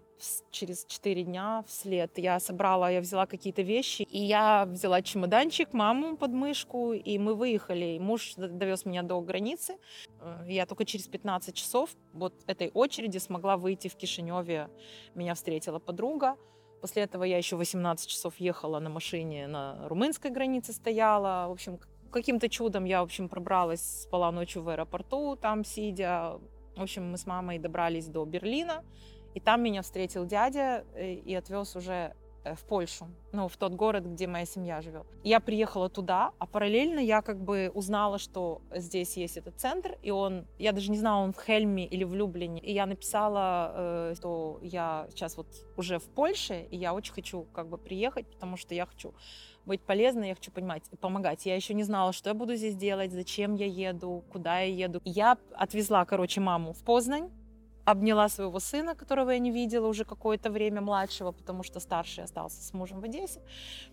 через 0.49 0.85
4 0.85 1.23
дня 1.23 1.63
вслед. 1.67 2.17
Я 2.17 2.39
собрала, 2.39 2.89
я 2.89 2.99
взяла 2.99 3.25
какие-то 3.25 3.62
вещи, 3.62 4.01
и 4.03 4.19
я 4.19 4.65
взяла 4.65 5.01
чемоданчик, 5.01 5.73
маму 5.73 6.17
под 6.17 6.31
мышку, 6.31 6.93
и 6.93 7.17
мы 7.19 7.35
выехали. 7.35 7.99
Муж 7.99 8.33
довез 8.35 8.85
меня 8.85 9.03
до 9.03 9.21
границы. 9.21 9.77
Э, 10.21 10.45
я 10.47 10.65
только 10.65 10.85
через 10.85 11.07
15 11.07 11.53
часов 11.53 11.89
вот 12.13 12.33
этой 12.47 12.71
очереди 12.73 13.19
смогла 13.19 13.55
выйти 13.57 13.88
в 13.88 13.95
Кишиневе. 13.95 14.69
Меня 15.15 15.35
встретила 15.35 15.79
подруга. 15.79 16.38
После 16.84 17.04
этого 17.04 17.24
я 17.24 17.38
еще 17.38 17.56
18 17.56 18.06
часов 18.06 18.34
ехала 18.36 18.78
на 18.78 18.90
машине 18.90 19.46
на 19.46 19.88
румынской 19.88 20.30
границе 20.30 20.74
стояла. 20.74 21.48
В 21.48 21.52
общем, 21.52 21.80
каким-то 22.10 22.50
чудом 22.50 22.84
я, 22.84 23.00
в 23.00 23.04
общем, 23.04 23.30
пробралась, 23.30 24.02
спала 24.02 24.30
ночью 24.30 24.62
в 24.62 24.68
аэропорту, 24.68 25.34
там 25.34 25.64
сидя. 25.64 26.38
В 26.76 26.82
общем, 26.82 27.10
мы 27.10 27.16
с 27.16 27.24
мамой 27.24 27.58
добрались 27.58 28.08
до 28.08 28.26
Берлина. 28.26 28.84
И 29.32 29.40
там 29.40 29.62
меня 29.62 29.80
встретил 29.80 30.26
дядя 30.26 30.84
э, 30.94 31.14
и 31.14 31.34
отвез 31.34 31.74
уже 31.74 32.14
в 32.44 32.64
Польшу, 32.64 33.09
ну, 33.33 33.48
в 33.48 33.57
тот 33.57 33.74
город, 33.74 34.04
где 34.04 34.26
моя 34.26 34.44
семья 34.44 34.80
живет. 34.83 35.07
Я 35.22 35.40
приехала 35.40 35.88
туда, 35.88 36.33
а 36.38 36.46
параллельно 36.46 36.98
я 36.98 37.22
как 37.22 37.40
бы 37.40 37.70
узнала, 37.74 38.18
что 38.18 38.61
здесь 38.74 39.16
есть 39.16 39.37
этот 39.37 39.59
центр, 39.59 39.96
и 40.02 40.11
он, 40.11 40.46
я 40.59 40.72
даже 40.72 40.90
не 40.90 40.98
знала, 40.98 41.24
он 41.24 41.33
в 41.33 41.40
Хельме 41.44 41.87
или 41.87 42.04
в 42.04 42.14
Люблине. 42.14 42.61
И 42.61 42.72
я 42.72 42.87
написала, 42.87 43.72
э, 43.74 44.14
что 44.16 44.59
я 44.62 45.07
сейчас 45.11 45.37
вот 45.37 45.46
уже 45.76 45.98
в 45.98 46.04
Польше, 46.04 46.66
и 46.70 46.76
я 46.76 46.94
очень 46.94 47.14
хочу 47.14 47.46
как 47.54 47.68
бы 47.68 47.78
приехать, 47.78 48.26
потому 48.26 48.57
что 48.57 48.74
я 48.74 48.87
хочу 48.87 49.14
быть 49.66 49.80
полезной, 49.80 50.28
я 50.28 50.35
хочу 50.35 50.50
понимать, 50.50 50.83
помогать. 51.00 51.46
Я 51.46 51.57
еще 51.57 51.74
не 51.74 51.85
знала, 51.85 52.12
что 52.12 52.30
я 52.30 52.35
буду 52.35 52.54
здесь 52.54 52.76
делать, 52.76 53.12
зачем 53.12 53.54
я 53.54 53.66
еду, 53.66 54.22
куда 54.30 54.61
я 54.61 54.87
еду. 54.87 55.00
Я 55.04 55.38
отвезла, 55.54 56.04
короче, 56.04 56.40
маму 56.40 56.72
в 56.72 56.85
Познань, 56.85 57.30
обняла 57.84 58.28
своего 58.28 58.58
сына, 58.60 58.94
которого 58.94 59.30
я 59.30 59.38
не 59.38 59.50
видела 59.50 59.86
уже 59.86 60.04
какое-то 60.04 60.50
время, 60.50 60.80
младшего, 60.80 61.32
потому 61.32 61.62
что 61.62 61.80
старший 61.80 62.24
остался 62.24 62.62
с 62.62 62.72
мужем 62.72 63.00
в 63.00 63.04
Одессе. 63.04 63.40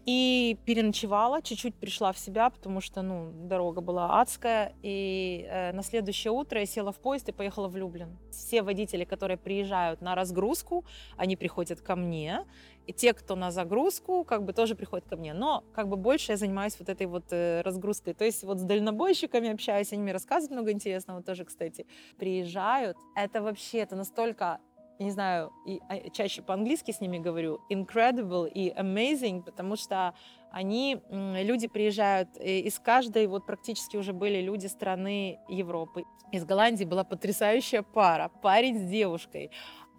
И 0.06 0.58
переночевала, 0.66 1.42
чуть-чуть 1.42 1.76
пришла 1.76 2.12
в 2.12 2.18
себя, 2.18 2.50
потому 2.50 2.82
что, 2.82 3.02
ну, 3.02 3.32
дорога 3.48 3.82
была 3.82 4.22
адская. 4.22 4.74
И 4.82 5.46
э, 5.50 5.74
на 5.74 5.84
следующее 5.84 6.32
утро 6.32 6.60
я 6.60 6.66
села 6.66 6.92
в 6.92 7.00
поезд 7.00 7.30
и 7.30 7.32
поехала 7.32 7.68
в 7.68 7.76
Люблин. 7.76 8.18
Все 8.32 8.62
водители, 8.62 9.04
которые 9.04 9.38
приезжают 9.38 10.02
на 10.02 10.16
разгрузку, 10.16 10.86
они 11.18 11.36
приходят 11.36 11.82
ко 11.82 11.96
мне, 11.96 12.46
и 12.92 12.94
те, 12.94 13.14
кто 13.14 13.36
на 13.36 13.52
загрузку, 13.52 14.26
как 14.26 14.44
бы 14.44 14.52
тоже 14.52 14.76
приходят 14.76 15.08
ко 15.08 15.16
мне. 15.16 15.34
Но 15.34 15.64
как 15.74 15.88
бы 15.88 15.96
больше 15.96 16.34
я 16.34 16.38
занимаюсь 16.38 16.76
вот 16.78 16.90
этой 16.90 17.08
вот 17.08 17.24
э, 17.32 17.62
разгрузкой. 17.62 18.14
То 18.14 18.26
есть 18.26 18.44
вот 18.44 18.60
с 18.60 18.64
дальнобойщиками 18.64 19.50
общаюсь, 19.50 19.94
они 19.94 20.02
мне 20.02 20.12
рассказывают 20.12 20.52
много 20.52 20.72
интересного 20.72 21.24
тоже, 21.24 21.46
кстати. 21.46 21.86
Приезжают, 22.18 22.98
это 23.16 23.42
вообще, 23.42 23.80
это 23.80 23.96
настолько 23.96 24.60
не 25.00 25.10
знаю, 25.10 25.52
и 25.66 25.80
а, 25.90 26.12
чаще 26.12 26.44
по-английски 26.44 26.92
с 26.92 27.02
ними 27.02 27.18
говорю, 27.18 27.60
incredible 27.72 28.48
и 28.48 28.70
amazing, 28.70 29.42
потому 29.42 29.76
что 29.76 30.14
они, 30.52 31.02
люди 31.10 31.68
приезжают 31.68 32.38
из 32.38 32.78
каждой, 32.78 33.26
вот 33.26 33.48
практически 33.48 33.98
уже 33.98 34.14
были 34.14 34.42
люди 34.42 34.68
страны 34.68 35.40
Европы. 35.50 36.04
Из 36.32 36.46
Голландии 36.46 36.86
была 36.86 37.04
потрясающая 37.04 37.82
пара, 37.82 38.30
парень 38.44 38.78
с 38.78 38.84
девушкой 38.92 39.50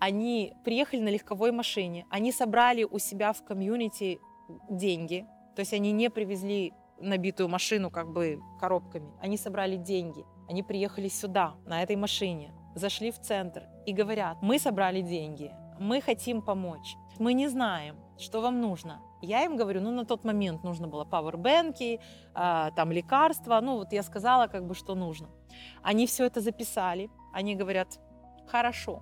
они 0.03 0.53
приехали 0.65 1.01
на 1.01 1.11
легковой 1.11 1.53
машине, 1.53 2.07
они 2.11 2.33
собрали 2.33 2.83
у 2.83 2.99
себя 2.99 3.33
в 3.33 3.45
комьюнити 3.45 4.19
деньги, 4.69 5.25
то 5.55 5.61
есть 5.61 5.73
они 5.73 5.93
не 5.93 6.11
привезли 6.11 6.73
набитую 6.99 7.49
машину 7.49 7.89
как 7.89 8.09
бы 8.13 8.41
коробками, 8.59 9.13
они 9.21 9.37
собрали 9.37 9.77
деньги, 9.77 10.25
они 10.49 10.65
приехали 10.65 11.07
сюда 11.07 11.55
на 11.67 11.85
этой 11.85 11.95
машине, 11.95 12.53
зашли 12.75 13.13
в 13.13 13.21
центр 13.21 13.63
и 13.87 13.93
говорят, 13.93 14.39
мы 14.43 14.59
собрали 14.59 15.03
деньги, 15.03 15.53
мы 15.79 16.01
хотим 16.01 16.43
помочь, 16.43 16.97
мы 17.21 17.33
не 17.33 17.47
знаем, 17.47 17.95
что 18.19 18.41
вам 18.41 18.61
нужно. 18.61 19.01
Я 19.21 19.45
им 19.45 19.57
говорю, 19.57 19.81
ну 19.81 19.93
на 19.93 20.05
тот 20.05 20.25
момент 20.25 20.65
нужно 20.65 20.89
было 20.89 21.05
пауэрбэнки, 21.05 22.01
э, 22.35 22.71
там 22.75 22.91
лекарства, 22.91 23.61
ну 23.61 23.77
вот 23.77 23.93
я 23.93 24.03
сказала 24.03 24.49
как 24.49 24.67
бы, 24.67 24.75
что 24.75 24.97
нужно. 24.97 25.29
Они 25.81 26.07
все 26.07 26.25
это 26.25 26.41
записали, 26.41 27.09
они 27.33 27.55
говорят, 27.55 28.01
хорошо, 28.49 29.01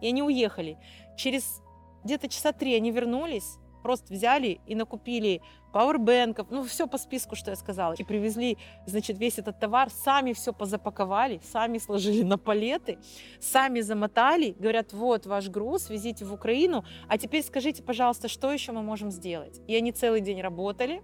и 0.00 0.08
они 0.08 0.22
уехали. 0.22 0.78
Через 1.16 1.62
где-то 2.04 2.28
часа 2.28 2.52
три 2.52 2.74
они 2.74 2.90
вернулись, 2.90 3.58
просто 3.82 4.12
взяли 4.12 4.60
и 4.66 4.74
накупили 4.74 5.42
пауэрбэнков, 5.72 6.50
ну, 6.50 6.64
все 6.64 6.86
по 6.86 6.98
списку, 6.98 7.36
что 7.36 7.50
я 7.50 7.56
сказала. 7.56 7.94
И 7.94 8.04
привезли, 8.04 8.58
значит, 8.86 9.18
весь 9.18 9.38
этот 9.38 9.60
товар, 9.60 9.88
сами 9.90 10.32
все 10.32 10.52
позапаковали, 10.52 11.40
сами 11.44 11.78
сложили 11.78 12.22
на 12.22 12.38
палеты, 12.38 12.98
сами 13.40 13.80
замотали, 13.80 14.54
говорят, 14.58 14.92
вот 14.92 15.26
ваш 15.26 15.48
груз, 15.48 15.90
везите 15.90 16.24
в 16.24 16.32
Украину, 16.32 16.84
а 17.08 17.18
теперь 17.18 17.44
скажите, 17.44 17.82
пожалуйста, 17.82 18.28
что 18.28 18.52
еще 18.52 18.72
мы 18.72 18.82
можем 18.82 19.10
сделать? 19.10 19.60
И 19.68 19.76
они 19.76 19.92
целый 19.92 20.20
день 20.20 20.40
работали, 20.40 21.02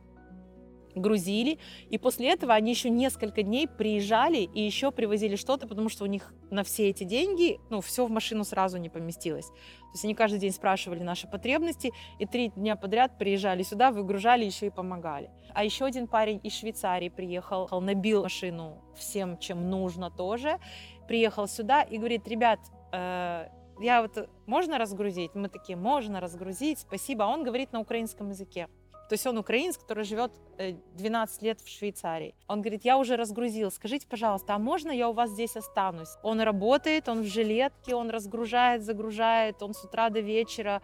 грузили, 0.96 1.58
и 1.90 1.98
после 1.98 2.30
этого 2.30 2.54
они 2.54 2.70
еще 2.70 2.90
несколько 2.90 3.42
дней 3.42 3.68
приезжали 3.68 4.38
и 4.38 4.62
еще 4.62 4.90
привозили 4.90 5.36
что-то, 5.36 5.68
потому 5.68 5.88
что 5.88 6.04
у 6.04 6.06
них 6.06 6.34
на 6.50 6.64
все 6.64 6.88
эти 6.88 7.04
деньги, 7.04 7.60
ну, 7.70 7.80
все 7.80 8.06
в 8.06 8.10
машину 8.10 8.44
сразу 8.44 8.78
не 8.78 8.88
поместилось. 8.88 9.46
То 9.46 9.92
есть 9.92 10.04
они 10.04 10.14
каждый 10.14 10.40
день 10.40 10.52
спрашивали 10.52 11.02
наши 11.02 11.28
потребности, 11.28 11.92
и 12.18 12.26
три 12.26 12.48
дня 12.48 12.76
подряд 12.76 13.18
приезжали 13.18 13.62
сюда, 13.62 13.90
выгружали, 13.90 14.44
еще 14.44 14.66
и 14.66 14.70
помогали. 14.70 15.30
А 15.54 15.64
еще 15.64 15.84
один 15.84 16.06
парень 16.06 16.40
из 16.42 16.54
Швейцарии 16.54 17.08
приехал, 17.08 17.68
набил 17.80 18.24
машину 18.24 18.82
всем, 18.96 19.38
чем 19.38 19.70
нужно 19.70 20.10
тоже, 20.10 20.58
приехал 21.06 21.46
сюда 21.46 21.82
и 21.82 21.98
говорит, 21.98 22.26
ребят, 22.28 22.60
э, 22.92 23.48
я 23.78 24.02
вот, 24.02 24.28
можно 24.46 24.78
разгрузить? 24.78 25.34
Мы 25.34 25.48
такие, 25.48 25.76
можно 25.76 26.20
разгрузить, 26.20 26.78
спасибо. 26.78 27.24
А 27.24 27.28
он 27.28 27.44
говорит 27.44 27.72
на 27.72 27.80
украинском 27.80 28.30
языке. 28.30 28.68
То 29.08 29.12
есть 29.12 29.26
он 29.26 29.38
украинец, 29.38 29.78
который 29.78 30.04
живет 30.04 30.32
12 30.58 31.42
э, 31.42 31.46
лет 31.46 31.60
в 31.60 31.68
Швейцарии. 31.68 32.34
Он 32.48 32.60
говорит, 32.60 32.84
я 32.84 32.98
уже 32.98 33.16
разгрузил, 33.16 33.70
скажите, 33.70 34.06
пожалуйста, 34.08 34.54
а 34.54 34.58
можно 34.58 34.90
я 34.90 35.08
у 35.08 35.12
вас 35.12 35.30
здесь 35.30 35.56
останусь? 35.56 36.08
Он 36.22 36.40
работает, 36.40 37.08
он 37.08 37.22
в 37.22 37.26
жилетке, 37.26 37.94
он 37.94 38.10
разгружает, 38.10 38.82
загружает, 38.82 39.62
он 39.62 39.74
с 39.74 39.84
утра 39.84 40.10
до 40.10 40.20
вечера 40.20 40.82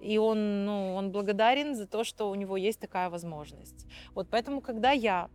и 0.00 0.18
он, 0.18 0.66
ну, 0.66 0.94
он 0.94 1.12
благодарен 1.12 1.74
за 1.76 1.86
то, 1.86 2.04
что 2.04 2.28
у 2.28 2.34
него 2.34 2.56
есть 2.56 2.80
такая 2.80 3.08
возможность. 3.08 3.86
Вот 4.14 4.28
поэтому, 4.30 4.60
когда 4.60 4.90
я 4.90 5.30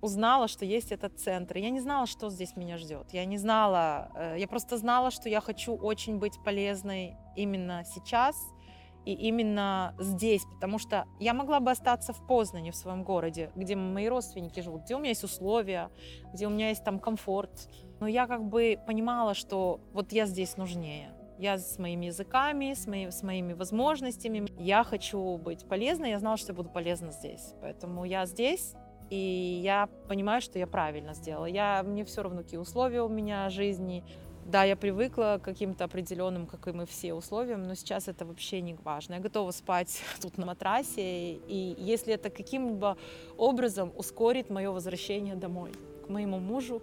узнала, 0.00 0.48
что 0.48 0.64
есть 0.64 0.90
этот 0.92 1.20
центр, 1.20 1.58
я 1.58 1.70
не 1.70 1.80
знала, 1.80 2.06
что 2.06 2.30
здесь 2.30 2.56
меня 2.56 2.78
ждет. 2.78 3.12
Я 3.12 3.24
не 3.26 3.36
знала, 3.36 4.10
э, 4.16 4.36
я 4.38 4.48
просто 4.48 4.78
знала, 4.78 5.10
что 5.10 5.28
я 5.28 5.40
хочу 5.40 5.76
очень 5.76 6.18
быть 6.18 6.42
полезной 6.42 7.16
именно 7.36 7.84
сейчас– 7.84 8.36
и 9.04 9.12
именно 9.12 9.94
здесь, 9.98 10.44
потому 10.54 10.78
что 10.78 11.06
я 11.18 11.34
могла 11.34 11.60
бы 11.60 11.70
остаться 11.70 12.12
в 12.12 12.26
Познане, 12.26 12.70
в 12.70 12.76
своем 12.76 13.02
городе, 13.02 13.50
где 13.56 13.74
мои 13.74 14.08
родственники 14.08 14.60
живут, 14.60 14.82
где 14.84 14.94
у 14.94 14.98
меня 14.98 15.10
есть 15.10 15.24
условия, 15.24 15.90
где 16.32 16.46
у 16.46 16.50
меня 16.50 16.68
есть 16.68 16.84
там 16.84 16.98
комфорт. 16.98 17.68
Но 18.00 18.06
я 18.06 18.26
как 18.26 18.44
бы 18.44 18.78
понимала, 18.86 19.34
что 19.34 19.80
вот 19.92 20.12
я 20.12 20.26
здесь 20.26 20.56
нужнее. 20.56 21.10
Я 21.38 21.58
с 21.58 21.78
моими 21.78 22.06
языками, 22.06 22.74
с, 22.74 22.86
мои, 22.86 23.10
с 23.10 23.22
моими 23.22 23.52
возможностями. 23.52 24.46
Я 24.58 24.84
хочу 24.84 25.36
быть 25.38 25.66
полезной, 25.66 26.10
я 26.10 26.18
знала, 26.20 26.36
что 26.36 26.52
я 26.52 26.56
буду 26.56 26.68
полезна 26.68 27.10
здесь. 27.10 27.54
Поэтому 27.60 28.04
я 28.04 28.26
здесь, 28.26 28.74
и 29.10 29.60
я 29.62 29.88
понимаю, 30.08 30.40
что 30.40 30.58
я 30.58 30.66
правильно 30.66 31.14
сделала. 31.14 31.46
Я, 31.46 31.82
мне 31.82 32.04
все 32.04 32.22
равно, 32.22 32.42
какие 32.42 32.60
условия 32.60 33.02
у 33.02 33.08
меня 33.08 33.50
жизни, 33.50 34.04
да, 34.51 34.63
я 34.63 34.75
привыкла 34.75 35.39
к 35.41 35.45
каким-то 35.45 35.83
определенным, 35.83 36.45
как 36.45 36.67
и 36.67 36.71
мы 36.71 36.85
все, 36.85 37.13
условиям, 37.13 37.63
но 37.63 37.75
сейчас 37.75 38.07
это 38.07 38.25
вообще 38.25 38.61
не 38.61 38.77
важно. 38.85 39.15
Я 39.15 39.19
готова 39.19 39.51
спать 39.51 40.01
тут 40.21 40.37
на 40.37 40.45
матрасе, 40.45 41.33
и 41.33 41.75
если 41.77 42.13
это 42.13 42.29
каким-либо 42.29 42.97
образом 43.37 43.91
ускорит 43.95 44.49
мое 44.49 44.71
возвращение 44.71 45.35
домой, 45.35 45.71
к 46.05 46.09
моему 46.09 46.39
мужу 46.39 46.81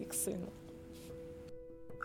і 0.00 0.04
к 0.04 0.14
сину. 0.14 0.46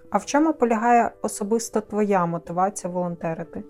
А 0.10 0.18
в 0.18 0.26
чому 0.26 0.54
полягає 0.54 1.12
особисто 1.22 1.82
твоя 1.82 2.26
мотивація 2.26 2.94
волонтерити? 2.94 3.63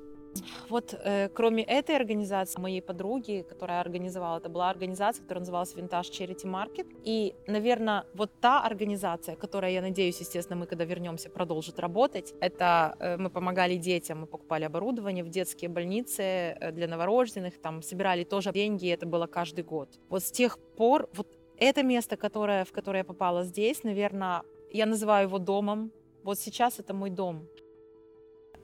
Вот 0.68 0.94
э, 0.94 1.28
кроме 1.28 1.62
этой 1.62 1.96
организации, 1.96 2.60
моей 2.60 2.80
подруги, 2.82 3.44
которая 3.48 3.80
организовала, 3.80 4.38
это 4.38 4.48
была 4.48 4.70
организация, 4.70 5.22
которая 5.22 5.40
называлась 5.40 5.74
Vintage 5.74 6.10
Charity 6.10 6.44
Market. 6.44 6.86
И, 7.04 7.34
наверное, 7.46 8.04
вот 8.14 8.30
та 8.40 8.62
организация, 8.62 9.36
которая, 9.36 9.72
я 9.72 9.82
надеюсь, 9.82 10.20
естественно, 10.20 10.58
мы 10.58 10.66
когда 10.66 10.84
вернемся, 10.84 11.30
продолжит 11.30 11.78
работать, 11.78 12.34
это 12.40 12.96
э, 12.98 13.16
мы 13.16 13.30
помогали 13.30 13.76
детям, 13.76 14.20
мы 14.20 14.26
покупали 14.26 14.64
оборудование 14.64 15.24
в 15.24 15.28
детские 15.28 15.68
больницы 15.70 16.22
э, 16.22 16.72
для 16.72 16.88
новорожденных, 16.88 17.60
там 17.60 17.82
собирали 17.82 18.24
тоже 18.24 18.52
деньги, 18.52 18.88
это 18.88 19.06
было 19.06 19.26
каждый 19.26 19.64
год. 19.64 19.88
Вот 20.08 20.22
с 20.22 20.30
тех 20.30 20.58
пор, 20.76 21.08
вот 21.14 21.28
Это 21.56 21.84
место, 21.84 22.16
которое, 22.16 22.64
в 22.64 22.72
которое 22.72 22.98
я 22.98 23.04
попала 23.04 23.44
здесь, 23.44 23.84
наверное, 23.84 24.42
я 24.72 24.86
называю 24.86 25.28
его 25.28 25.38
домом. 25.38 25.92
Вот 26.24 26.38
сейчас 26.38 26.80
это 26.80 26.92
мой 26.94 27.10
дом 27.10 27.46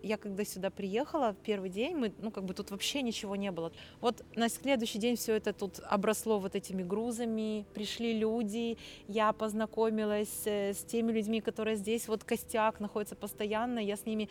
я 0.02 0.16
когда 0.16 0.44
сюда 0.44 0.70
приехала 0.70 1.32
в 1.32 1.36
первый 1.36 1.70
день, 1.70 1.96
мы, 1.96 2.12
ну, 2.20 2.30
как 2.30 2.44
бы 2.44 2.54
тут 2.54 2.70
вообще 2.70 3.02
ничего 3.02 3.36
не 3.36 3.50
было. 3.50 3.72
Вот 4.00 4.24
на 4.36 4.48
следующий 4.48 4.98
день 4.98 5.16
все 5.16 5.34
это 5.34 5.52
тут 5.52 5.80
обросло 5.84 6.38
вот 6.38 6.54
этими 6.54 6.82
грузами, 6.82 7.66
пришли 7.74 8.18
люди, 8.18 8.78
я 9.08 9.32
познакомилась 9.32 10.42
э, 10.46 10.72
с 10.72 10.84
теми 10.84 11.12
людьми, 11.12 11.40
которые 11.40 11.76
здесь, 11.76 12.08
вот 12.08 12.24
костяк 12.24 12.80
находится 12.80 13.16
постоянно, 13.16 13.78
я 13.78 13.96
с 13.96 14.06
ними 14.06 14.28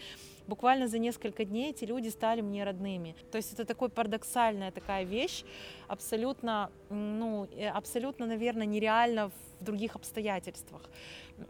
буквально 0.47 0.87
за 0.87 0.97
несколько 0.97 1.45
дней 1.45 1.71
эти 1.71 1.85
люди 1.85 2.09
стали 2.09 2.41
мне 2.41 2.63
родными. 2.63 3.15
То 3.31 3.37
есть 3.37 3.53
это 3.53 3.65
такой 3.65 3.89
парадоксальная 3.89 4.71
такая 4.71 5.03
вещь, 5.03 5.43
абсолютно, 5.87 6.71
ну, 6.89 7.47
э, 7.55 7.67
абсолютно, 7.69 8.25
наверное, 8.25 8.65
нереально 8.65 9.29
в 9.29 9.48
других 9.59 9.95
обстоятельствах. 9.95 10.81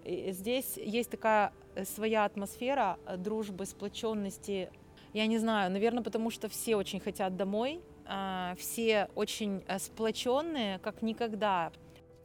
Здесь 0.05 0.77
есть 0.77 1.09
такая 1.09 1.51
э, 1.75 1.85
своя 1.85 2.25
атмосфера 2.25 2.97
э, 3.05 3.17
дружбы, 3.17 3.65
сплоченности. 3.65 4.69
Я 5.13 5.27
не 5.27 5.37
знаю, 5.37 5.71
наверное, 5.71 6.03
потому 6.03 6.29
что 6.29 6.47
все 6.47 6.75
очень 6.75 6.99
хотят 6.99 7.35
домой, 7.35 7.81
а, 8.05 8.55
все 8.57 9.09
очень 9.15 9.63
э, 9.67 9.79
сплоченные, 9.79 10.79
как 10.79 11.01
никогда. 11.01 11.71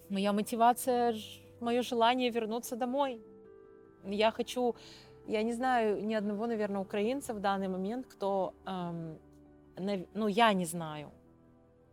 Моя 0.09 0.33
мотивация, 0.33 1.15
мое 1.61 1.83
желание 1.83 2.31
вернуться 2.31 2.77
домой. 2.77 3.21
Я 4.05 4.31
хочу, 4.31 4.77
я 5.27 5.43
не 5.43 5.53
знаю 5.53 6.05
ни 6.05 6.15
одного, 6.15 6.47
наверное, 6.47 6.81
украинца 6.81 7.33
в 7.33 7.41
данный 7.41 7.69
момент, 7.69 8.07
кто, 8.07 8.55
эм, 8.67 9.19
ну, 10.15 10.29
я 10.29 10.53
не 10.53 10.67
знаю, 10.67 11.11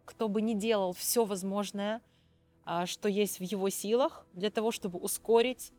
кто 0.06 0.28
бы 0.28 0.42
не 0.42 0.56
делал 0.56 0.92
все 0.92 1.24
возможное, 1.24 2.02
что 2.86 3.10
есть 3.10 3.40
в 3.40 3.44
его 3.44 3.70
силах 3.70 4.26
для 4.34 4.50
того, 4.50 4.72
чтобы 4.72 5.00
ускорить 5.00 5.72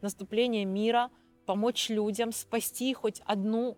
наступление 0.00 0.64
мира, 0.64 1.10
помочь 1.46 1.88
людям, 1.88 2.32
спасти 2.32 2.92
хоть 2.94 3.20
одну 3.24 3.76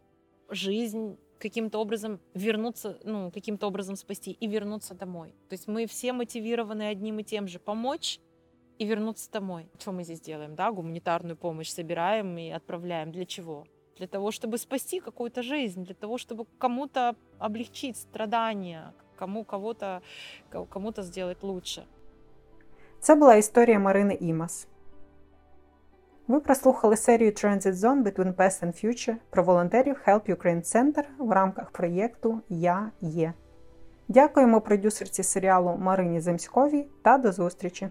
жизнь, 0.48 1.18
каким-то 1.38 1.78
образом 1.78 2.20
вернуться, 2.34 2.98
ну, 3.02 3.30
каким-то 3.32 3.66
образом 3.66 3.96
спасти 3.96 4.30
и 4.30 4.46
вернуться 4.46 4.94
домой. 4.94 5.34
То 5.48 5.54
есть 5.54 5.66
мы 5.66 5.86
все 5.86 6.12
мотивированы 6.12 6.82
одним 6.82 7.18
и 7.18 7.24
тем 7.24 7.48
же 7.48 7.58
помочь 7.58 8.20
и 8.78 8.84
вернуться 8.84 9.30
домой. 9.30 9.68
Что 9.78 9.92
мы 9.92 10.04
здесь 10.04 10.20
делаем, 10.20 10.54
да? 10.54 10.70
Гуманитарную 10.70 11.36
помощь 11.36 11.68
собираем 11.68 12.38
и 12.38 12.50
отправляем. 12.50 13.10
Для 13.10 13.26
чего? 13.26 13.66
Для 13.96 14.06
того, 14.06 14.30
чтобы 14.30 14.56
спасти 14.56 15.00
какую-то 15.00 15.42
жизнь, 15.42 15.84
для 15.84 15.94
того, 15.94 16.16
чтобы 16.16 16.46
кому-то 16.58 17.16
облегчить 17.38 17.96
страдания, 17.96 18.94
кому 19.16 19.44
кого-то 19.44 20.02
кому-то 20.50 21.02
сделать 21.02 21.42
лучше. 21.42 21.86
Це 23.02 23.14
була 23.14 23.34
історія 23.34 23.78
Марини 23.78 24.18
Імас. 24.20 24.68
Ви 26.28 26.40
прослухали 26.40 26.96
серію 26.96 27.30
Transit 27.30 27.72
Zone 27.72 28.02
Between 28.02 28.34
Past 28.34 28.64
and 28.64 28.84
Future 28.84 29.14
про 29.30 29.42
волонтерів 29.42 29.96
Help 30.06 30.36
Ukraine 30.36 30.62
Center 30.76 31.04
в 31.18 31.30
рамках 31.30 31.70
проєкту 31.70 32.40
Я 32.48 32.90
є. 33.00 33.32
Дякуємо 34.08 34.60
продюсерці 34.60 35.22
серіалу 35.22 35.76
Марині 35.80 36.20
Земськовій 36.20 36.88
та 37.02 37.18
до 37.18 37.32
зустрічі! 37.32 37.88